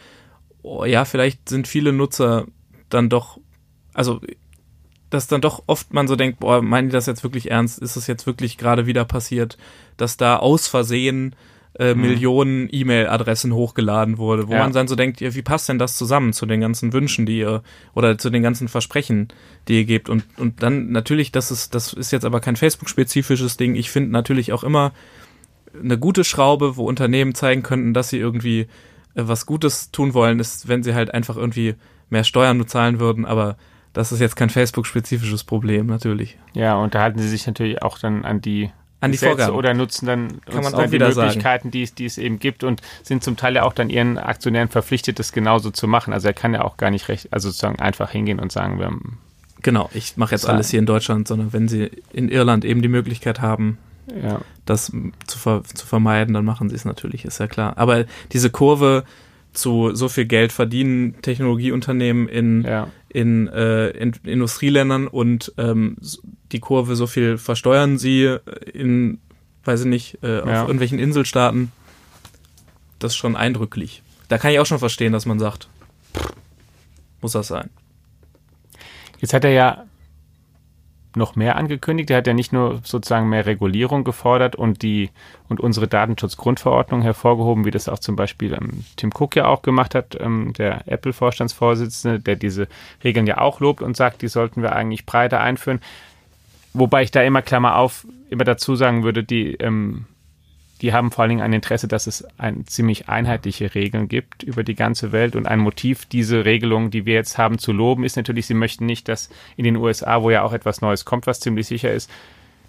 [0.62, 2.46] oh, ja, vielleicht sind viele Nutzer
[2.88, 3.38] dann doch,
[3.94, 4.20] also
[5.11, 7.79] dass dann doch oft man so denkt, boah, meinen die das jetzt wirklich ernst?
[7.79, 9.57] Ist das jetzt wirklich gerade wieder passiert,
[9.96, 11.35] dass da aus Versehen
[11.78, 12.00] äh, mhm.
[12.00, 14.60] Millionen E-Mail-Adressen hochgeladen wurde, wo ja.
[14.60, 17.62] man dann so denkt, wie passt denn das zusammen zu den ganzen Wünschen, die ihr
[17.94, 19.28] oder zu den ganzen Versprechen,
[19.68, 23.56] die ihr gebt und und dann natürlich, das ist das ist jetzt aber kein Facebook-spezifisches
[23.56, 23.74] Ding.
[23.74, 24.92] Ich finde natürlich auch immer
[25.78, 28.66] eine gute Schraube, wo Unternehmen zeigen könnten, dass sie irgendwie
[29.14, 31.74] äh, was Gutes tun wollen, ist, wenn sie halt einfach irgendwie
[32.10, 33.56] mehr Steuern nur zahlen würden, aber
[33.92, 36.38] das ist jetzt kein Facebook-spezifisches Problem, natürlich.
[36.54, 39.54] Ja, und da halten sie sich natürlich auch dann an die an die Vorgaben.
[39.54, 43.22] oder nutzen dann, Kann auch dann die Möglichkeiten, die, die, es eben gibt und sind
[43.22, 46.12] zum Teil ja auch dann ihren Aktionären verpflichtet, das genauso zu machen.
[46.12, 48.87] Also er kann ja auch gar nicht recht, also sozusagen einfach hingehen und sagen, wir
[48.87, 49.18] haben
[49.61, 52.88] Genau, ich mache jetzt alles hier in Deutschland, sondern wenn sie in Irland eben die
[52.88, 53.78] Möglichkeit haben,
[54.22, 54.40] ja.
[54.64, 54.92] das
[55.26, 57.76] zu, ver zu vermeiden, dann machen sie es natürlich, ist ja klar.
[57.76, 59.04] Aber diese Kurve
[59.52, 62.88] zu so viel Geld verdienen Technologieunternehmen in, ja.
[63.08, 65.96] in, äh, in Industrieländern und ähm,
[66.52, 68.37] die Kurve, so viel versteuern sie
[68.72, 69.18] in,
[69.64, 70.62] weiß ich nicht, äh, auf ja.
[70.62, 71.72] irgendwelchen Inselstaaten.
[72.98, 74.02] Das ist schon eindrücklich.
[74.28, 75.68] Da kann ich auch schon verstehen, dass man sagt,
[77.20, 77.70] muss das sein.
[79.20, 79.84] Jetzt hat er ja
[81.14, 82.10] noch mehr angekündigt.
[82.10, 85.10] Er hat ja nicht nur sozusagen mehr Regulierung gefordert und die
[85.48, 89.94] und unsere Datenschutzgrundverordnung hervorgehoben, wie das auch zum Beispiel ähm, Tim Cook ja auch gemacht
[89.94, 92.68] hat, ähm, der Apple-Vorstandsvorsitzende, der diese
[93.02, 95.80] Regeln ja auch lobt und sagt, die sollten wir eigentlich breiter einführen.
[96.74, 100.04] Wobei ich da immer Klammer auf immer dazu sagen würde, die ähm,
[100.80, 104.62] die haben vor allen Dingen ein Interesse, dass es ein, ziemlich einheitliche Regeln gibt über
[104.62, 105.34] die ganze Welt.
[105.34, 108.86] Und ein Motiv, diese Regelung, die wir jetzt haben, zu loben, ist natürlich, sie möchten
[108.86, 112.10] nicht, dass in den USA, wo ja auch etwas Neues kommt, was ziemlich sicher ist,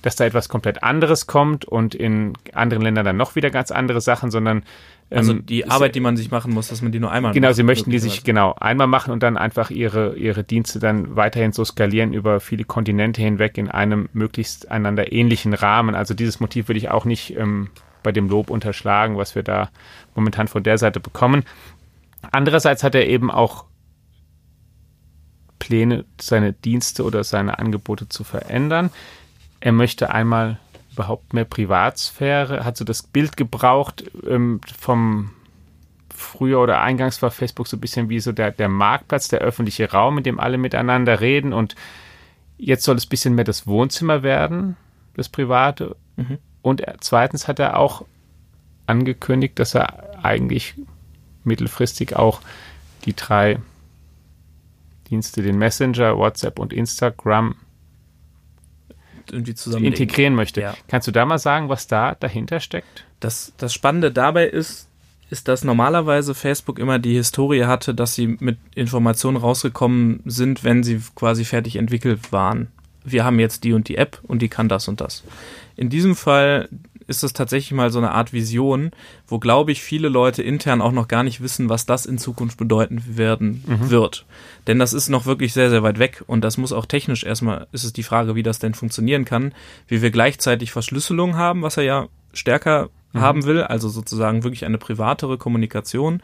[0.01, 4.01] dass da etwas komplett anderes kommt und in anderen Ländern dann noch wieder ganz andere
[4.01, 4.63] Sachen, sondern
[5.11, 7.47] also ähm, die Arbeit, die man sich machen muss, dass man die nur einmal Genau,
[7.47, 11.15] macht, sie möchten die sich genau einmal machen und dann einfach ihre, ihre Dienste dann
[11.15, 15.95] weiterhin so skalieren über viele Kontinente hinweg in einem möglichst einander ähnlichen Rahmen.
[15.95, 17.69] Also dieses Motiv würde ich auch nicht ähm,
[18.03, 19.69] bei dem Lob unterschlagen, was wir da
[20.15, 21.43] momentan von der Seite bekommen.
[22.31, 23.65] Andererseits hat er eben auch
[25.59, 28.89] Pläne, seine Dienste oder seine Angebote zu verändern.
[29.59, 30.59] Er möchte einmal
[30.93, 35.31] überhaupt mehr Privatsphäre, hat so das Bild gebraucht ähm, vom
[36.09, 39.91] früher oder eingangs war Facebook so ein bisschen wie so der, der Marktplatz, der öffentliche
[39.91, 41.75] Raum, in dem alle miteinander reden und
[42.57, 44.75] jetzt soll es ein bisschen mehr das Wohnzimmer werden,
[45.15, 45.95] das Private.
[46.17, 46.37] Mhm.
[46.61, 48.05] Und zweitens hat er auch
[48.87, 50.75] angekündigt, dass er eigentlich
[51.43, 52.41] mittelfristig auch
[53.05, 53.59] die drei
[55.09, 57.55] Dienste, den Messenger, WhatsApp und Instagram
[59.31, 60.61] irgendwie zusammen integrieren möchte.
[60.61, 60.75] Ja.
[60.87, 63.05] Kannst du da mal sagen, was da dahinter steckt?
[63.19, 64.87] Das, das Spannende dabei ist,
[65.29, 70.83] ist, dass normalerweise Facebook immer die Historie hatte, dass sie mit Informationen rausgekommen sind, wenn
[70.83, 72.69] sie quasi fertig entwickelt waren.
[73.11, 75.23] Wir haben jetzt die und die App und die kann das und das.
[75.75, 76.69] In diesem Fall
[77.09, 78.91] ist es tatsächlich mal so eine Art Vision,
[79.27, 82.57] wo, glaube ich, viele Leute intern auch noch gar nicht wissen, was das in Zukunft
[82.57, 83.89] bedeuten werden mhm.
[83.89, 84.25] wird.
[84.67, 87.65] Denn das ist noch wirklich sehr, sehr weit weg und das muss auch technisch erstmal,
[87.71, 89.53] ist es die Frage, wie das denn funktionieren kann,
[89.87, 93.21] wie wir gleichzeitig Verschlüsselung haben, was er ja stärker mhm.
[93.21, 96.21] haben will, also sozusagen wirklich eine privatere Kommunikation.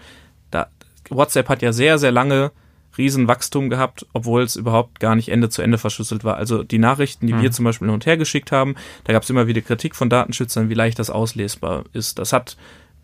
[0.51, 0.67] Da,
[1.09, 2.51] WhatsApp hat ja sehr, sehr lange
[2.97, 6.37] Riesenwachstum gehabt, obwohl es überhaupt gar nicht Ende zu Ende verschlüsselt war.
[6.37, 7.41] Also die Nachrichten, die mhm.
[7.41, 10.09] wir zum Beispiel hin und her geschickt haben, da gab es immer wieder Kritik von
[10.09, 12.19] Datenschützern, wie leicht das auslesbar ist.
[12.19, 12.57] Das hat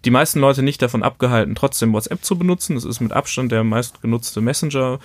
[0.06, 2.76] die meisten Leute nicht davon abgehalten, trotzdem WhatsApp zu benutzen.
[2.76, 5.00] Das ist mit Abstand der meistgenutzte Messenger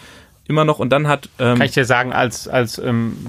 [0.49, 0.79] immer noch.
[0.79, 1.29] Und dann hat.
[1.39, 3.27] Ähm, Kann ich dir sagen, als, als ähm,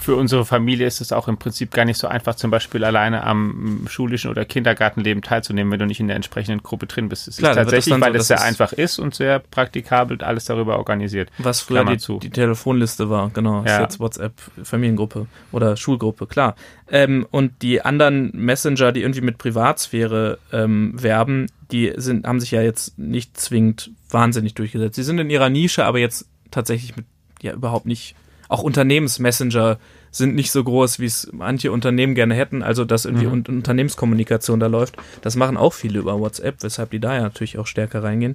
[0.00, 3.22] für unsere Familie ist es auch im Prinzip gar nicht so einfach, zum Beispiel alleine
[3.22, 7.28] am schulischen oder Kindergartenleben teilzunehmen, wenn du nicht in der entsprechenden Gruppe drin bist.
[7.28, 10.78] Es Klar, ist tatsächlich, weil so, es sehr einfach ist und sehr praktikabel alles darüber
[10.78, 11.28] organisiert.
[11.38, 13.62] Was früher die, die, Telefonliste war, genau.
[13.64, 13.76] Ja.
[13.76, 14.32] Ist jetzt WhatsApp,
[14.62, 16.56] Familiengruppe oder Schulgruppe, klar.
[16.90, 22.52] Ähm, und die anderen Messenger, die irgendwie mit Privatsphäre ähm, werben, die sind, haben sich
[22.52, 24.96] ja jetzt nicht zwingend wahnsinnig durchgesetzt.
[24.96, 27.04] Sie sind in ihrer Nische, aber jetzt tatsächlich mit,
[27.42, 28.16] ja, überhaupt nicht
[28.50, 29.78] auch Unternehmensmessenger
[30.10, 33.44] sind nicht so groß, wie es manche Unternehmen gerne hätten, also dass irgendwie mhm.
[33.46, 34.96] Unternehmenskommunikation da läuft.
[35.22, 38.34] Das machen auch viele über WhatsApp, weshalb die da ja natürlich auch stärker reingehen.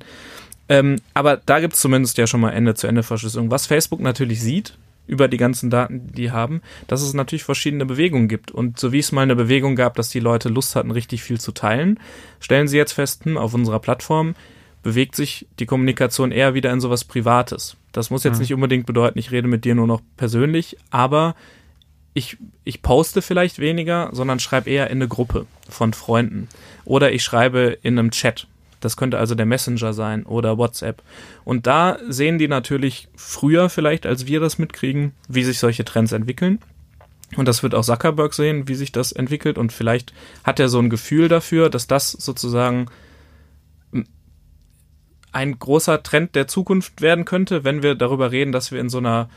[0.69, 3.51] Ähm, aber da gibt es zumindest ja schon mal Ende-zu-Ende-Verschlüsselung.
[3.51, 7.85] Was Facebook natürlich sieht, über die ganzen Daten, die die haben, dass es natürlich verschiedene
[7.85, 8.51] Bewegungen gibt.
[8.51, 11.39] Und so wie es mal eine Bewegung gab, dass die Leute Lust hatten, richtig viel
[11.39, 11.99] zu teilen,
[12.39, 14.33] stellen sie jetzt fest, hm, auf unserer Plattform
[14.81, 17.75] bewegt sich die Kommunikation eher wieder in sowas Privates.
[17.95, 18.41] Das muss jetzt mhm.
[18.41, 21.33] nicht unbedingt bedeuten, ich rede mit dir nur noch persönlich, aber
[22.13, 26.49] ich, ich poste vielleicht weniger, sondern schreibe eher in eine Gruppe von Freunden.
[26.83, 28.47] Oder ich schreibe in einem Chat.
[28.81, 31.01] Das könnte also der Messenger sein oder WhatsApp.
[31.45, 36.11] Und da sehen die natürlich früher vielleicht, als wir das mitkriegen, wie sich solche Trends
[36.11, 36.59] entwickeln.
[37.37, 39.57] Und das wird auch Zuckerberg sehen, wie sich das entwickelt.
[39.57, 42.87] Und vielleicht hat er so ein Gefühl dafür, dass das sozusagen
[45.35, 48.99] ein großer Trend der Zukunft werden könnte, wenn wir darüber reden, dass wir in so
[48.99, 49.29] einer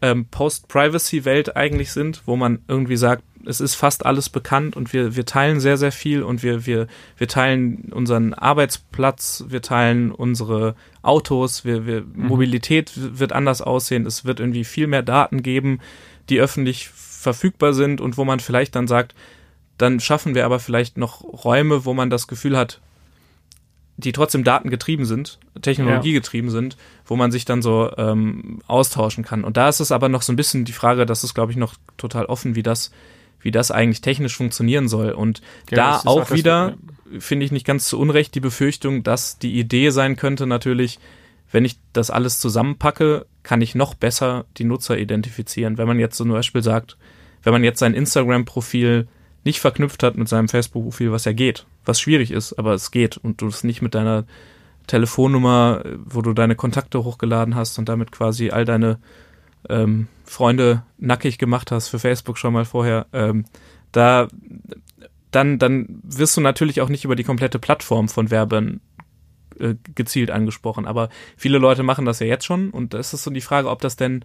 [0.00, 5.16] ähm, Post-Privacy-Welt eigentlich sind, wo man irgendwie sagt, es ist fast alles bekannt und wir,
[5.16, 6.86] wir teilen sehr, sehr viel und wir, wir,
[7.18, 12.28] wir teilen unseren Arbeitsplatz, wir teilen unsere Autos, wir, wir, mhm.
[12.28, 15.80] Mobilität wird anders aussehen, es wird irgendwie viel mehr Daten geben,
[16.28, 19.16] die öffentlich verfügbar sind und wo man vielleicht dann sagt,
[19.76, 22.80] dann schaffen wir aber vielleicht noch Räume, wo man das Gefühl hat,
[24.04, 26.52] die trotzdem datengetrieben sind, technologiegetrieben ja.
[26.52, 29.44] sind, wo man sich dann so ähm, austauschen kann.
[29.44, 31.58] Und da ist es aber noch so ein bisschen die Frage, das ist, glaube ich,
[31.58, 32.90] noch total offen, wie das,
[33.40, 35.12] wie das eigentlich technisch funktionieren soll.
[35.12, 36.74] Und ja, da auch, auch wieder,
[37.18, 40.98] finde ich nicht ganz zu Unrecht, die Befürchtung, dass die Idee sein könnte, natürlich,
[41.50, 45.78] wenn ich das alles zusammenpacke, kann ich noch besser die Nutzer identifizieren.
[45.78, 46.96] Wenn man jetzt zum Beispiel sagt,
[47.42, 49.08] wenn man jetzt sein Instagram-Profil
[49.44, 53.16] nicht verknüpft hat mit seinem Facebook-Profil, was ja geht, was schwierig ist, aber es geht
[53.16, 54.24] und du es nicht mit deiner
[54.86, 58.98] Telefonnummer, wo du deine Kontakte hochgeladen hast und damit quasi all deine
[59.68, 63.44] ähm, Freunde nackig gemacht hast für Facebook schon mal vorher, ähm,
[63.92, 64.28] da
[65.30, 68.80] dann, dann wirst du natürlich auch nicht über die komplette Plattform von Werben
[69.58, 70.86] äh, gezielt angesprochen.
[70.86, 73.70] Aber viele Leute machen das ja jetzt schon und da ist es so die Frage,
[73.70, 74.24] ob das denn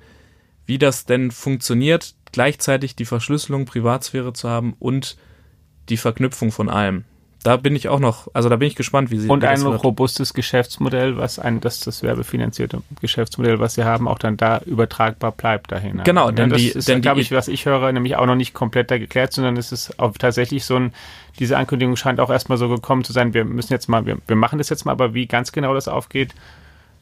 [0.65, 5.17] wie das denn funktioniert, gleichzeitig die Verschlüsselung, Privatsphäre zu haben und
[5.87, 7.05] die Verknüpfung von allem
[7.43, 10.33] da bin ich auch noch, also da bin ich gespannt, wie sie Und ein robustes
[10.33, 15.71] Geschäftsmodell, was ein, das, das werbefinanzierte Geschäftsmodell, was sie haben, auch dann da übertragbar bleibt
[15.71, 16.01] dahin.
[16.03, 18.91] Genau, denn das die, ist, glaube ich, was ich höre, nämlich auch noch nicht komplett
[18.91, 20.93] da geklärt, sondern es ist auch tatsächlich so ein,
[21.39, 24.35] diese Ankündigung scheint auch erstmal so gekommen zu sein, wir müssen jetzt mal, wir, wir
[24.35, 26.33] machen das jetzt mal, aber wie ganz genau das aufgeht,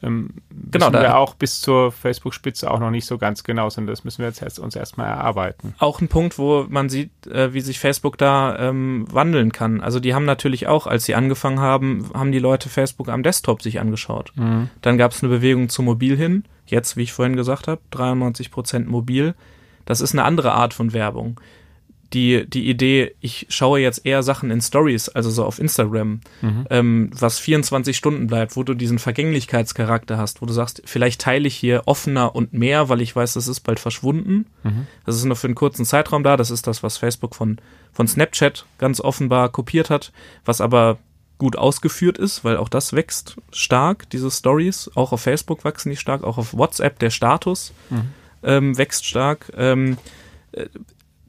[0.05, 0.29] ähm,
[0.71, 3.87] genau, da wir auch bis zur Facebook-Spitze auch noch nicht so ganz genau sind.
[3.87, 5.73] Das müssen wir jetzt erst, uns erstmal erarbeiten.
[5.79, 9.81] Auch ein Punkt, wo man sieht, äh, wie sich Facebook da ähm, wandeln kann.
[9.81, 13.61] Also die haben natürlich auch, als sie angefangen haben, haben die Leute Facebook am Desktop
[13.61, 14.31] sich angeschaut.
[14.35, 14.69] Mhm.
[14.81, 16.43] Dann gab es eine Bewegung zu Mobil hin.
[16.65, 19.35] Jetzt, wie ich vorhin gesagt habe, 93 Prozent mobil.
[19.85, 21.39] Das ist eine andere Art von Werbung
[22.13, 26.67] die, die Idee, ich schaue jetzt eher Sachen in Stories, also so auf Instagram, mhm.
[26.69, 31.47] ähm, was 24 Stunden bleibt, wo du diesen Vergänglichkeitscharakter hast, wo du sagst, vielleicht teile
[31.47, 34.45] ich hier offener und mehr, weil ich weiß, das ist bald verschwunden.
[34.63, 34.87] Mhm.
[35.05, 36.37] Das ist nur für einen kurzen Zeitraum da.
[36.37, 37.57] Das ist das, was Facebook von,
[37.91, 40.11] von Snapchat ganz offenbar kopiert hat,
[40.45, 40.97] was aber
[41.37, 44.89] gut ausgeführt ist, weil auch das wächst stark, diese Stories.
[44.95, 48.09] Auch auf Facebook wachsen die stark, auch auf WhatsApp der Status mhm.
[48.43, 49.51] ähm, wächst stark.
[49.57, 49.97] Ähm,
[50.53, 50.67] äh,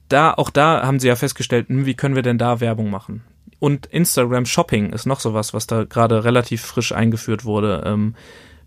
[0.08, 3.22] da, auch da haben sie ja festgestellt, hm, wie können wir denn da Werbung machen?
[3.58, 7.82] Und Instagram Shopping ist noch sowas, was da gerade relativ frisch eingeführt wurde.
[7.86, 8.14] Ähm,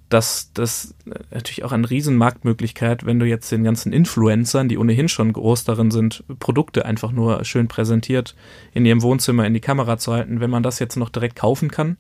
[0.10, 0.96] das, das
[1.30, 5.92] natürlich auch eine Riesenmarktmöglichkeit, wenn du jetzt den ganzen Influencern, die ohnehin schon groß darin
[5.92, 8.36] sind, Produkte einfach nur schön präsentiert
[8.74, 11.70] in ihrem Wohnzimmer in die Kamera zu halten, wenn man das jetzt noch direkt kaufen
[11.70, 11.98] kann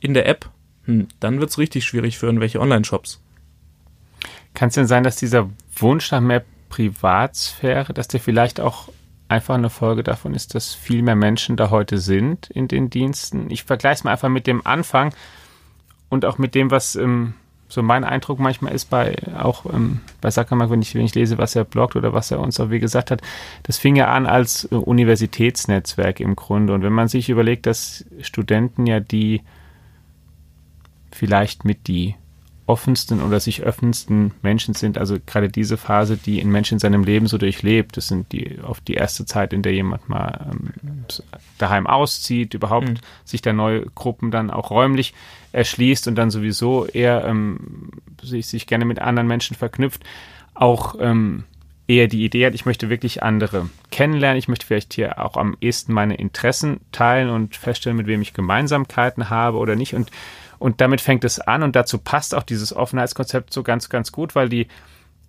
[0.00, 0.48] in der App,
[0.86, 3.20] hm, dann wird's richtig schwierig für irgendwelche Online-Shops.
[4.54, 8.88] Kann es denn sein, dass dieser Wunsch nach mehr Privatsphäre, dass der vielleicht auch
[9.28, 13.50] einfach eine Folge davon ist, dass viel mehr Menschen da heute sind in den Diensten.
[13.50, 15.14] Ich vergleiche es mal einfach mit dem Anfang
[16.08, 17.34] und auch mit dem, was ähm,
[17.68, 21.38] so mein Eindruck manchmal ist bei auch ähm, bei Zuckerberg, wenn ich, wenn ich lese,
[21.38, 23.22] was er bloggt oder was er uns auch wie gesagt hat,
[23.62, 26.74] das fing ja an als äh, Universitätsnetzwerk im Grunde.
[26.74, 29.42] Und wenn man sich überlegt, dass Studenten ja die
[31.12, 32.16] vielleicht mit die
[32.66, 34.96] offensten oder sich öffnendsten Menschen sind.
[34.96, 38.58] Also gerade diese Phase, die ein Mensch in seinem Leben so durchlebt, das sind die
[38.60, 41.04] oft die erste Zeit, in der jemand mal ähm,
[41.58, 42.98] daheim auszieht, überhaupt mhm.
[43.24, 45.14] sich da neue Gruppen dann auch räumlich
[45.52, 47.90] erschließt und dann sowieso eher ähm,
[48.22, 50.04] sich, sich gerne mit anderen Menschen verknüpft.
[50.54, 51.44] Auch ähm,
[51.90, 55.56] eher die Idee hat, ich möchte wirklich andere kennenlernen, ich möchte vielleicht hier auch am
[55.60, 59.94] ehesten meine Interessen teilen und feststellen, mit wem ich Gemeinsamkeiten habe oder nicht.
[59.94, 60.10] Und
[60.60, 64.34] und damit fängt es an und dazu passt auch dieses Offenheitskonzept so ganz, ganz gut,
[64.34, 64.68] weil die,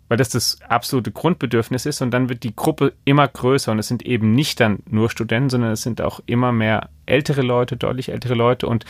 [0.09, 3.87] weil das das absolute Grundbedürfnis ist und dann wird die Gruppe immer größer und es
[3.87, 8.09] sind eben nicht dann nur Studenten, sondern es sind auch immer mehr ältere Leute, deutlich
[8.09, 8.83] ältere Leute und,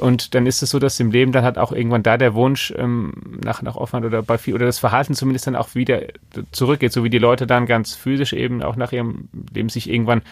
[0.00, 2.74] und dann ist es so, dass im Leben dann hat auch irgendwann da der Wunsch
[2.76, 6.02] ähm, nach, nach Offenheit oder bei viel, oder das Verhalten zumindest dann auch wieder
[6.50, 10.22] zurückgeht, so wie die Leute dann ganz physisch eben auch nach ihrem Leben sich irgendwann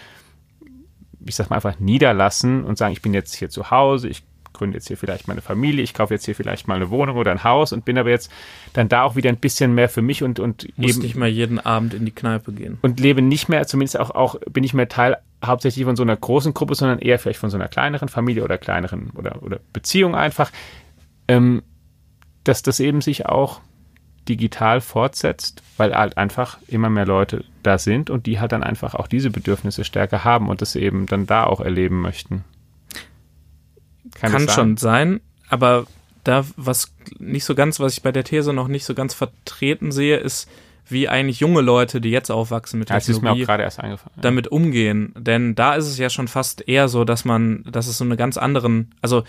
[1.26, 4.78] ich sag mal einfach niederlassen und sagen, ich bin jetzt hier zu Hause, ich gründe
[4.78, 7.44] jetzt hier vielleicht meine Familie, ich kaufe jetzt hier vielleicht mal eine Wohnung oder ein
[7.44, 8.32] Haus und bin aber jetzt
[8.72, 11.02] dann da auch wieder ein bisschen mehr für mich und, und Muss eben.
[11.02, 12.78] nicht mehr jeden Abend in die Kneipe gehen.
[12.80, 16.16] Und lebe nicht mehr, zumindest auch, auch bin ich mehr Teil hauptsächlich von so einer
[16.16, 20.14] großen Gruppe, sondern eher vielleicht von so einer kleineren Familie oder kleineren oder, oder Beziehung
[20.14, 20.50] einfach,
[21.28, 21.62] ähm,
[22.44, 23.60] dass das eben sich auch
[24.28, 28.94] digital fortsetzt, weil halt einfach immer mehr Leute da sind und die halt dann einfach
[28.94, 32.44] auch diese Bedürfnisse stärker haben und das eben dann da auch erleben möchten.
[34.14, 35.86] Kann, Kann schon sein, aber
[36.22, 39.92] da was nicht so ganz, was ich bei der These noch nicht so ganz vertreten
[39.92, 40.48] sehe, ist,
[40.88, 45.14] wie eigentlich junge Leute, die jetzt aufwachsen mit Technologie, ja, damit umgehen.
[45.16, 48.16] Denn da ist es ja schon fast eher so, dass man, dass es so eine
[48.16, 49.24] ganz anderen, also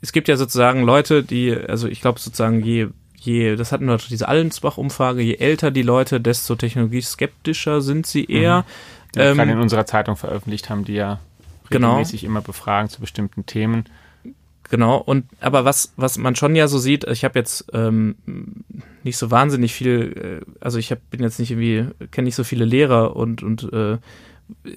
[0.00, 3.98] es gibt ja sozusagen Leute, die, also ich glaube sozusagen je, je, das hatten wir
[3.98, 8.64] doch diese Allensbach-Umfrage, je älter die Leute, desto technologieskeptischer sind sie eher.
[9.14, 9.20] Mhm.
[9.20, 11.20] Ja, ähm, gerade in unserer Zeitung veröffentlicht haben die ja
[11.70, 11.90] genau.
[11.90, 13.84] regelmäßig immer befragen zu bestimmten Themen.
[14.70, 18.14] Genau, und aber was, was man schon ja so sieht, ich habe jetzt ähm,
[19.02, 22.44] nicht so wahnsinnig viel, äh, also ich hab, bin jetzt nicht irgendwie, kenne nicht so
[22.44, 23.98] viele Lehrer und, und äh,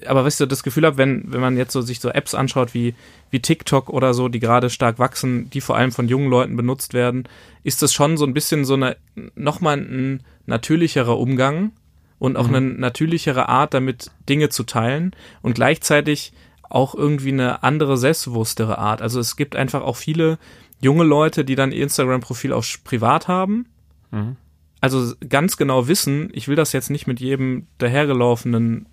[0.06, 2.34] aber was ich so das Gefühl habe, wenn, wenn man jetzt so sich so Apps
[2.34, 2.94] anschaut wie,
[3.30, 6.94] wie TikTok oder so, die gerade stark wachsen, die vor allem von jungen Leuten benutzt
[6.94, 7.28] werden,
[7.62, 8.96] ist das schon so ein bisschen so eine,
[9.34, 11.72] nochmal ein natürlicherer Umgang
[12.18, 12.54] und auch mhm.
[12.54, 16.32] eine natürlichere Art, damit Dinge zu teilen und gleichzeitig
[16.74, 19.00] auch irgendwie eine andere, selbstbewusstere Art.
[19.00, 20.38] Also es gibt einfach auch viele
[20.80, 23.66] junge Leute, die dann ihr Instagram-Profil auch privat haben.
[24.10, 24.36] Mhm.
[24.80, 28.86] Also ganz genau wissen, ich will das jetzt nicht mit jedem dahergelaufenen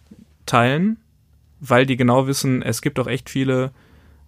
[0.45, 0.97] teilen,
[1.59, 3.71] weil die genau wissen, es gibt auch echt viele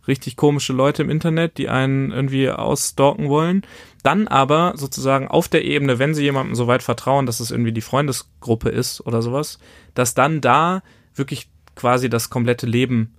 [0.08, 3.62] richtig komische Leute im Internet, die einen irgendwie ausstalken wollen.
[4.02, 7.72] Dann aber sozusagen auf der Ebene, wenn sie jemandem so weit vertrauen, dass es irgendwie
[7.72, 9.60] die Freundesgruppe ist oder sowas,
[9.94, 10.82] dass dann da
[11.14, 13.14] wirklich quasi das komplette Leben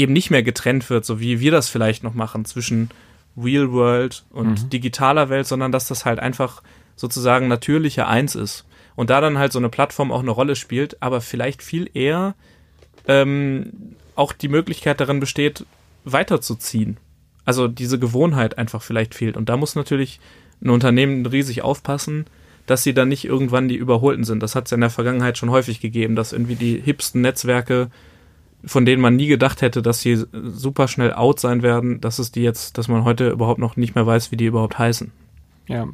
[0.00, 2.90] eben nicht mehr getrennt wird, so wie wir das vielleicht noch machen zwischen
[3.36, 4.70] Real World und mhm.
[4.70, 6.62] digitaler Welt, sondern dass das halt einfach
[6.96, 8.64] sozusagen natürlicher eins ist.
[8.96, 12.34] Und da dann halt so eine Plattform auch eine Rolle spielt, aber vielleicht viel eher
[13.06, 15.64] ähm, auch die Möglichkeit darin besteht,
[16.04, 16.98] weiterzuziehen.
[17.44, 19.36] Also diese Gewohnheit einfach vielleicht fehlt.
[19.36, 20.20] Und da muss natürlich
[20.62, 22.26] ein Unternehmen riesig aufpassen,
[22.66, 24.42] dass sie dann nicht irgendwann die Überholten sind.
[24.42, 27.90] Das hat es ja in der Vergangenheit schon häufig gegeben, dass irgendwie die hipsten Netzwerke,
[28.64, 32.32] von denen man nie gedacht hätte, dass sie super schnell out sein werden, dass es
[32.32, 35.12] die jetzt, dass man heute überhaupt noch nicht mehr weiß, wie die überhaupt heißen.
[35.66, 35.86] Ja,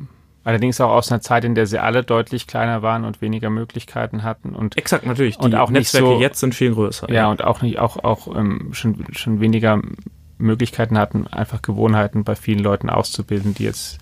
[0.47, 4.23] Allerdings auch aus einer Zeit, in der sie alle deutlich kleiner waren und weniger Möglichkeiten
[4.23, 5.39] hatten und exakt natürlich.
[5.39, 7.09] Die und auch Netzwerke nicht so, jetzt sind viel größer.
[7.09, 7.31] Ja, ja.
[7.33, 9.83] und auch nicht auch auch ähm, schon schon weniger
[10.39, 13.99] Möglichkeiten hatten, einfach Gewohnheiten bei vielen Leuten auszubilden, die jetzt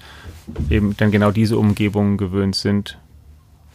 [0.69, 2.99] eben dann genau diese Umgebungen gewöhnt sind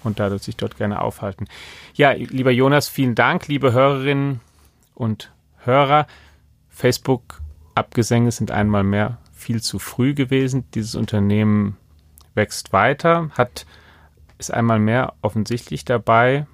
[0.03, 1.47] und dadurch sich dort gerne aufhalten.
[1.95, 4.41] Ja, lieber Jonas, vielen Dank, liebe Hörerinnen
[4.99, 5.31] und
[5.63, 6.05] Hörer.
[6.69, 10.65] Facebook-Abgesänge sind einmal mehr viel zu früh gewesen.
[10.75, 11.77] Dieses Unternehmen
[12.35, 13.65] wächst weiter, hat
[14.37, 16.47] ist einmal mehr offensichtlich dabei.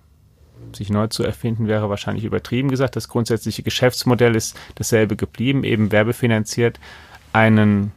[0.73, 2.95] Sich neu zu erfinden wäre wahrscheinlich übertrieben gesagt.
[2.95, 6.79] Das grundsätzliche Geschäftsmodell ist dasselbe geblieben, eben werbefinanziert
[7.33, 7.91] einen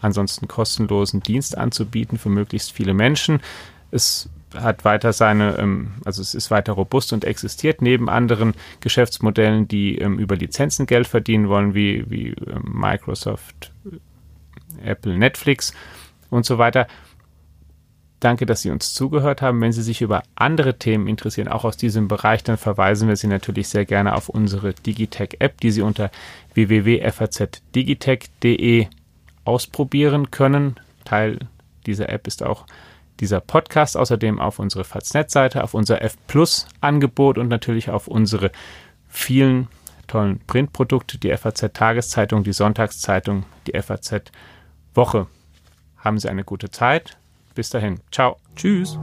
[0.00, 3.40] ansonsten kostenlosen Dienst anzubieten für möglichst viele Menschen.
[3.94, 9.68] Es hat weiter seine, ähm, also es ist weiter robust und existiert neben anderen Geschäftsmodellen,
[9.68, 13.72] die ähm, über Lizenzen Geld verdienen wollen, wie, wie ähm, Microsoft,
[14.82, 15.72] Apple, Netflix
[16.30, 16.88] und so weiter.
[18.20, 19.60] Danke, dass Sie uns zugehört haben.
[19.60, 23.26] Wenn Sie sich über andere Themen interessieren, auch aus diesem Bereich, dann verweisen wir Sie
[23.26, 26.10] natürlich sehr gerne auf unsere Digitech-App, die Sie unter
[26.54, 28.86] www.fazdigitech.de
[29.44, 30.76] ausprobieren können.
[31.04, 31.40] Teil
[31.84, 32.64] dieser App ist auch
[33.20, 38.50] dieser Podcast, außerdem auf unsere Faznet-Seite, auf unser F Plus Angebot und natürlich auf unsere
[39.08, 39.68] vielen
[40.06, 44.30] tollen Printprodukte, die FAZ Tageszeitung, die Sonntagszeitung, die FAZ
[44.94, 45.26] Woche.
[45.96, 47.16] Haben Sie eine gute Zeit.
[47.54, 48.00] Bis dahin.
[48.10, 48.36] Ciao.
[48.56, 48.98] Tschüss.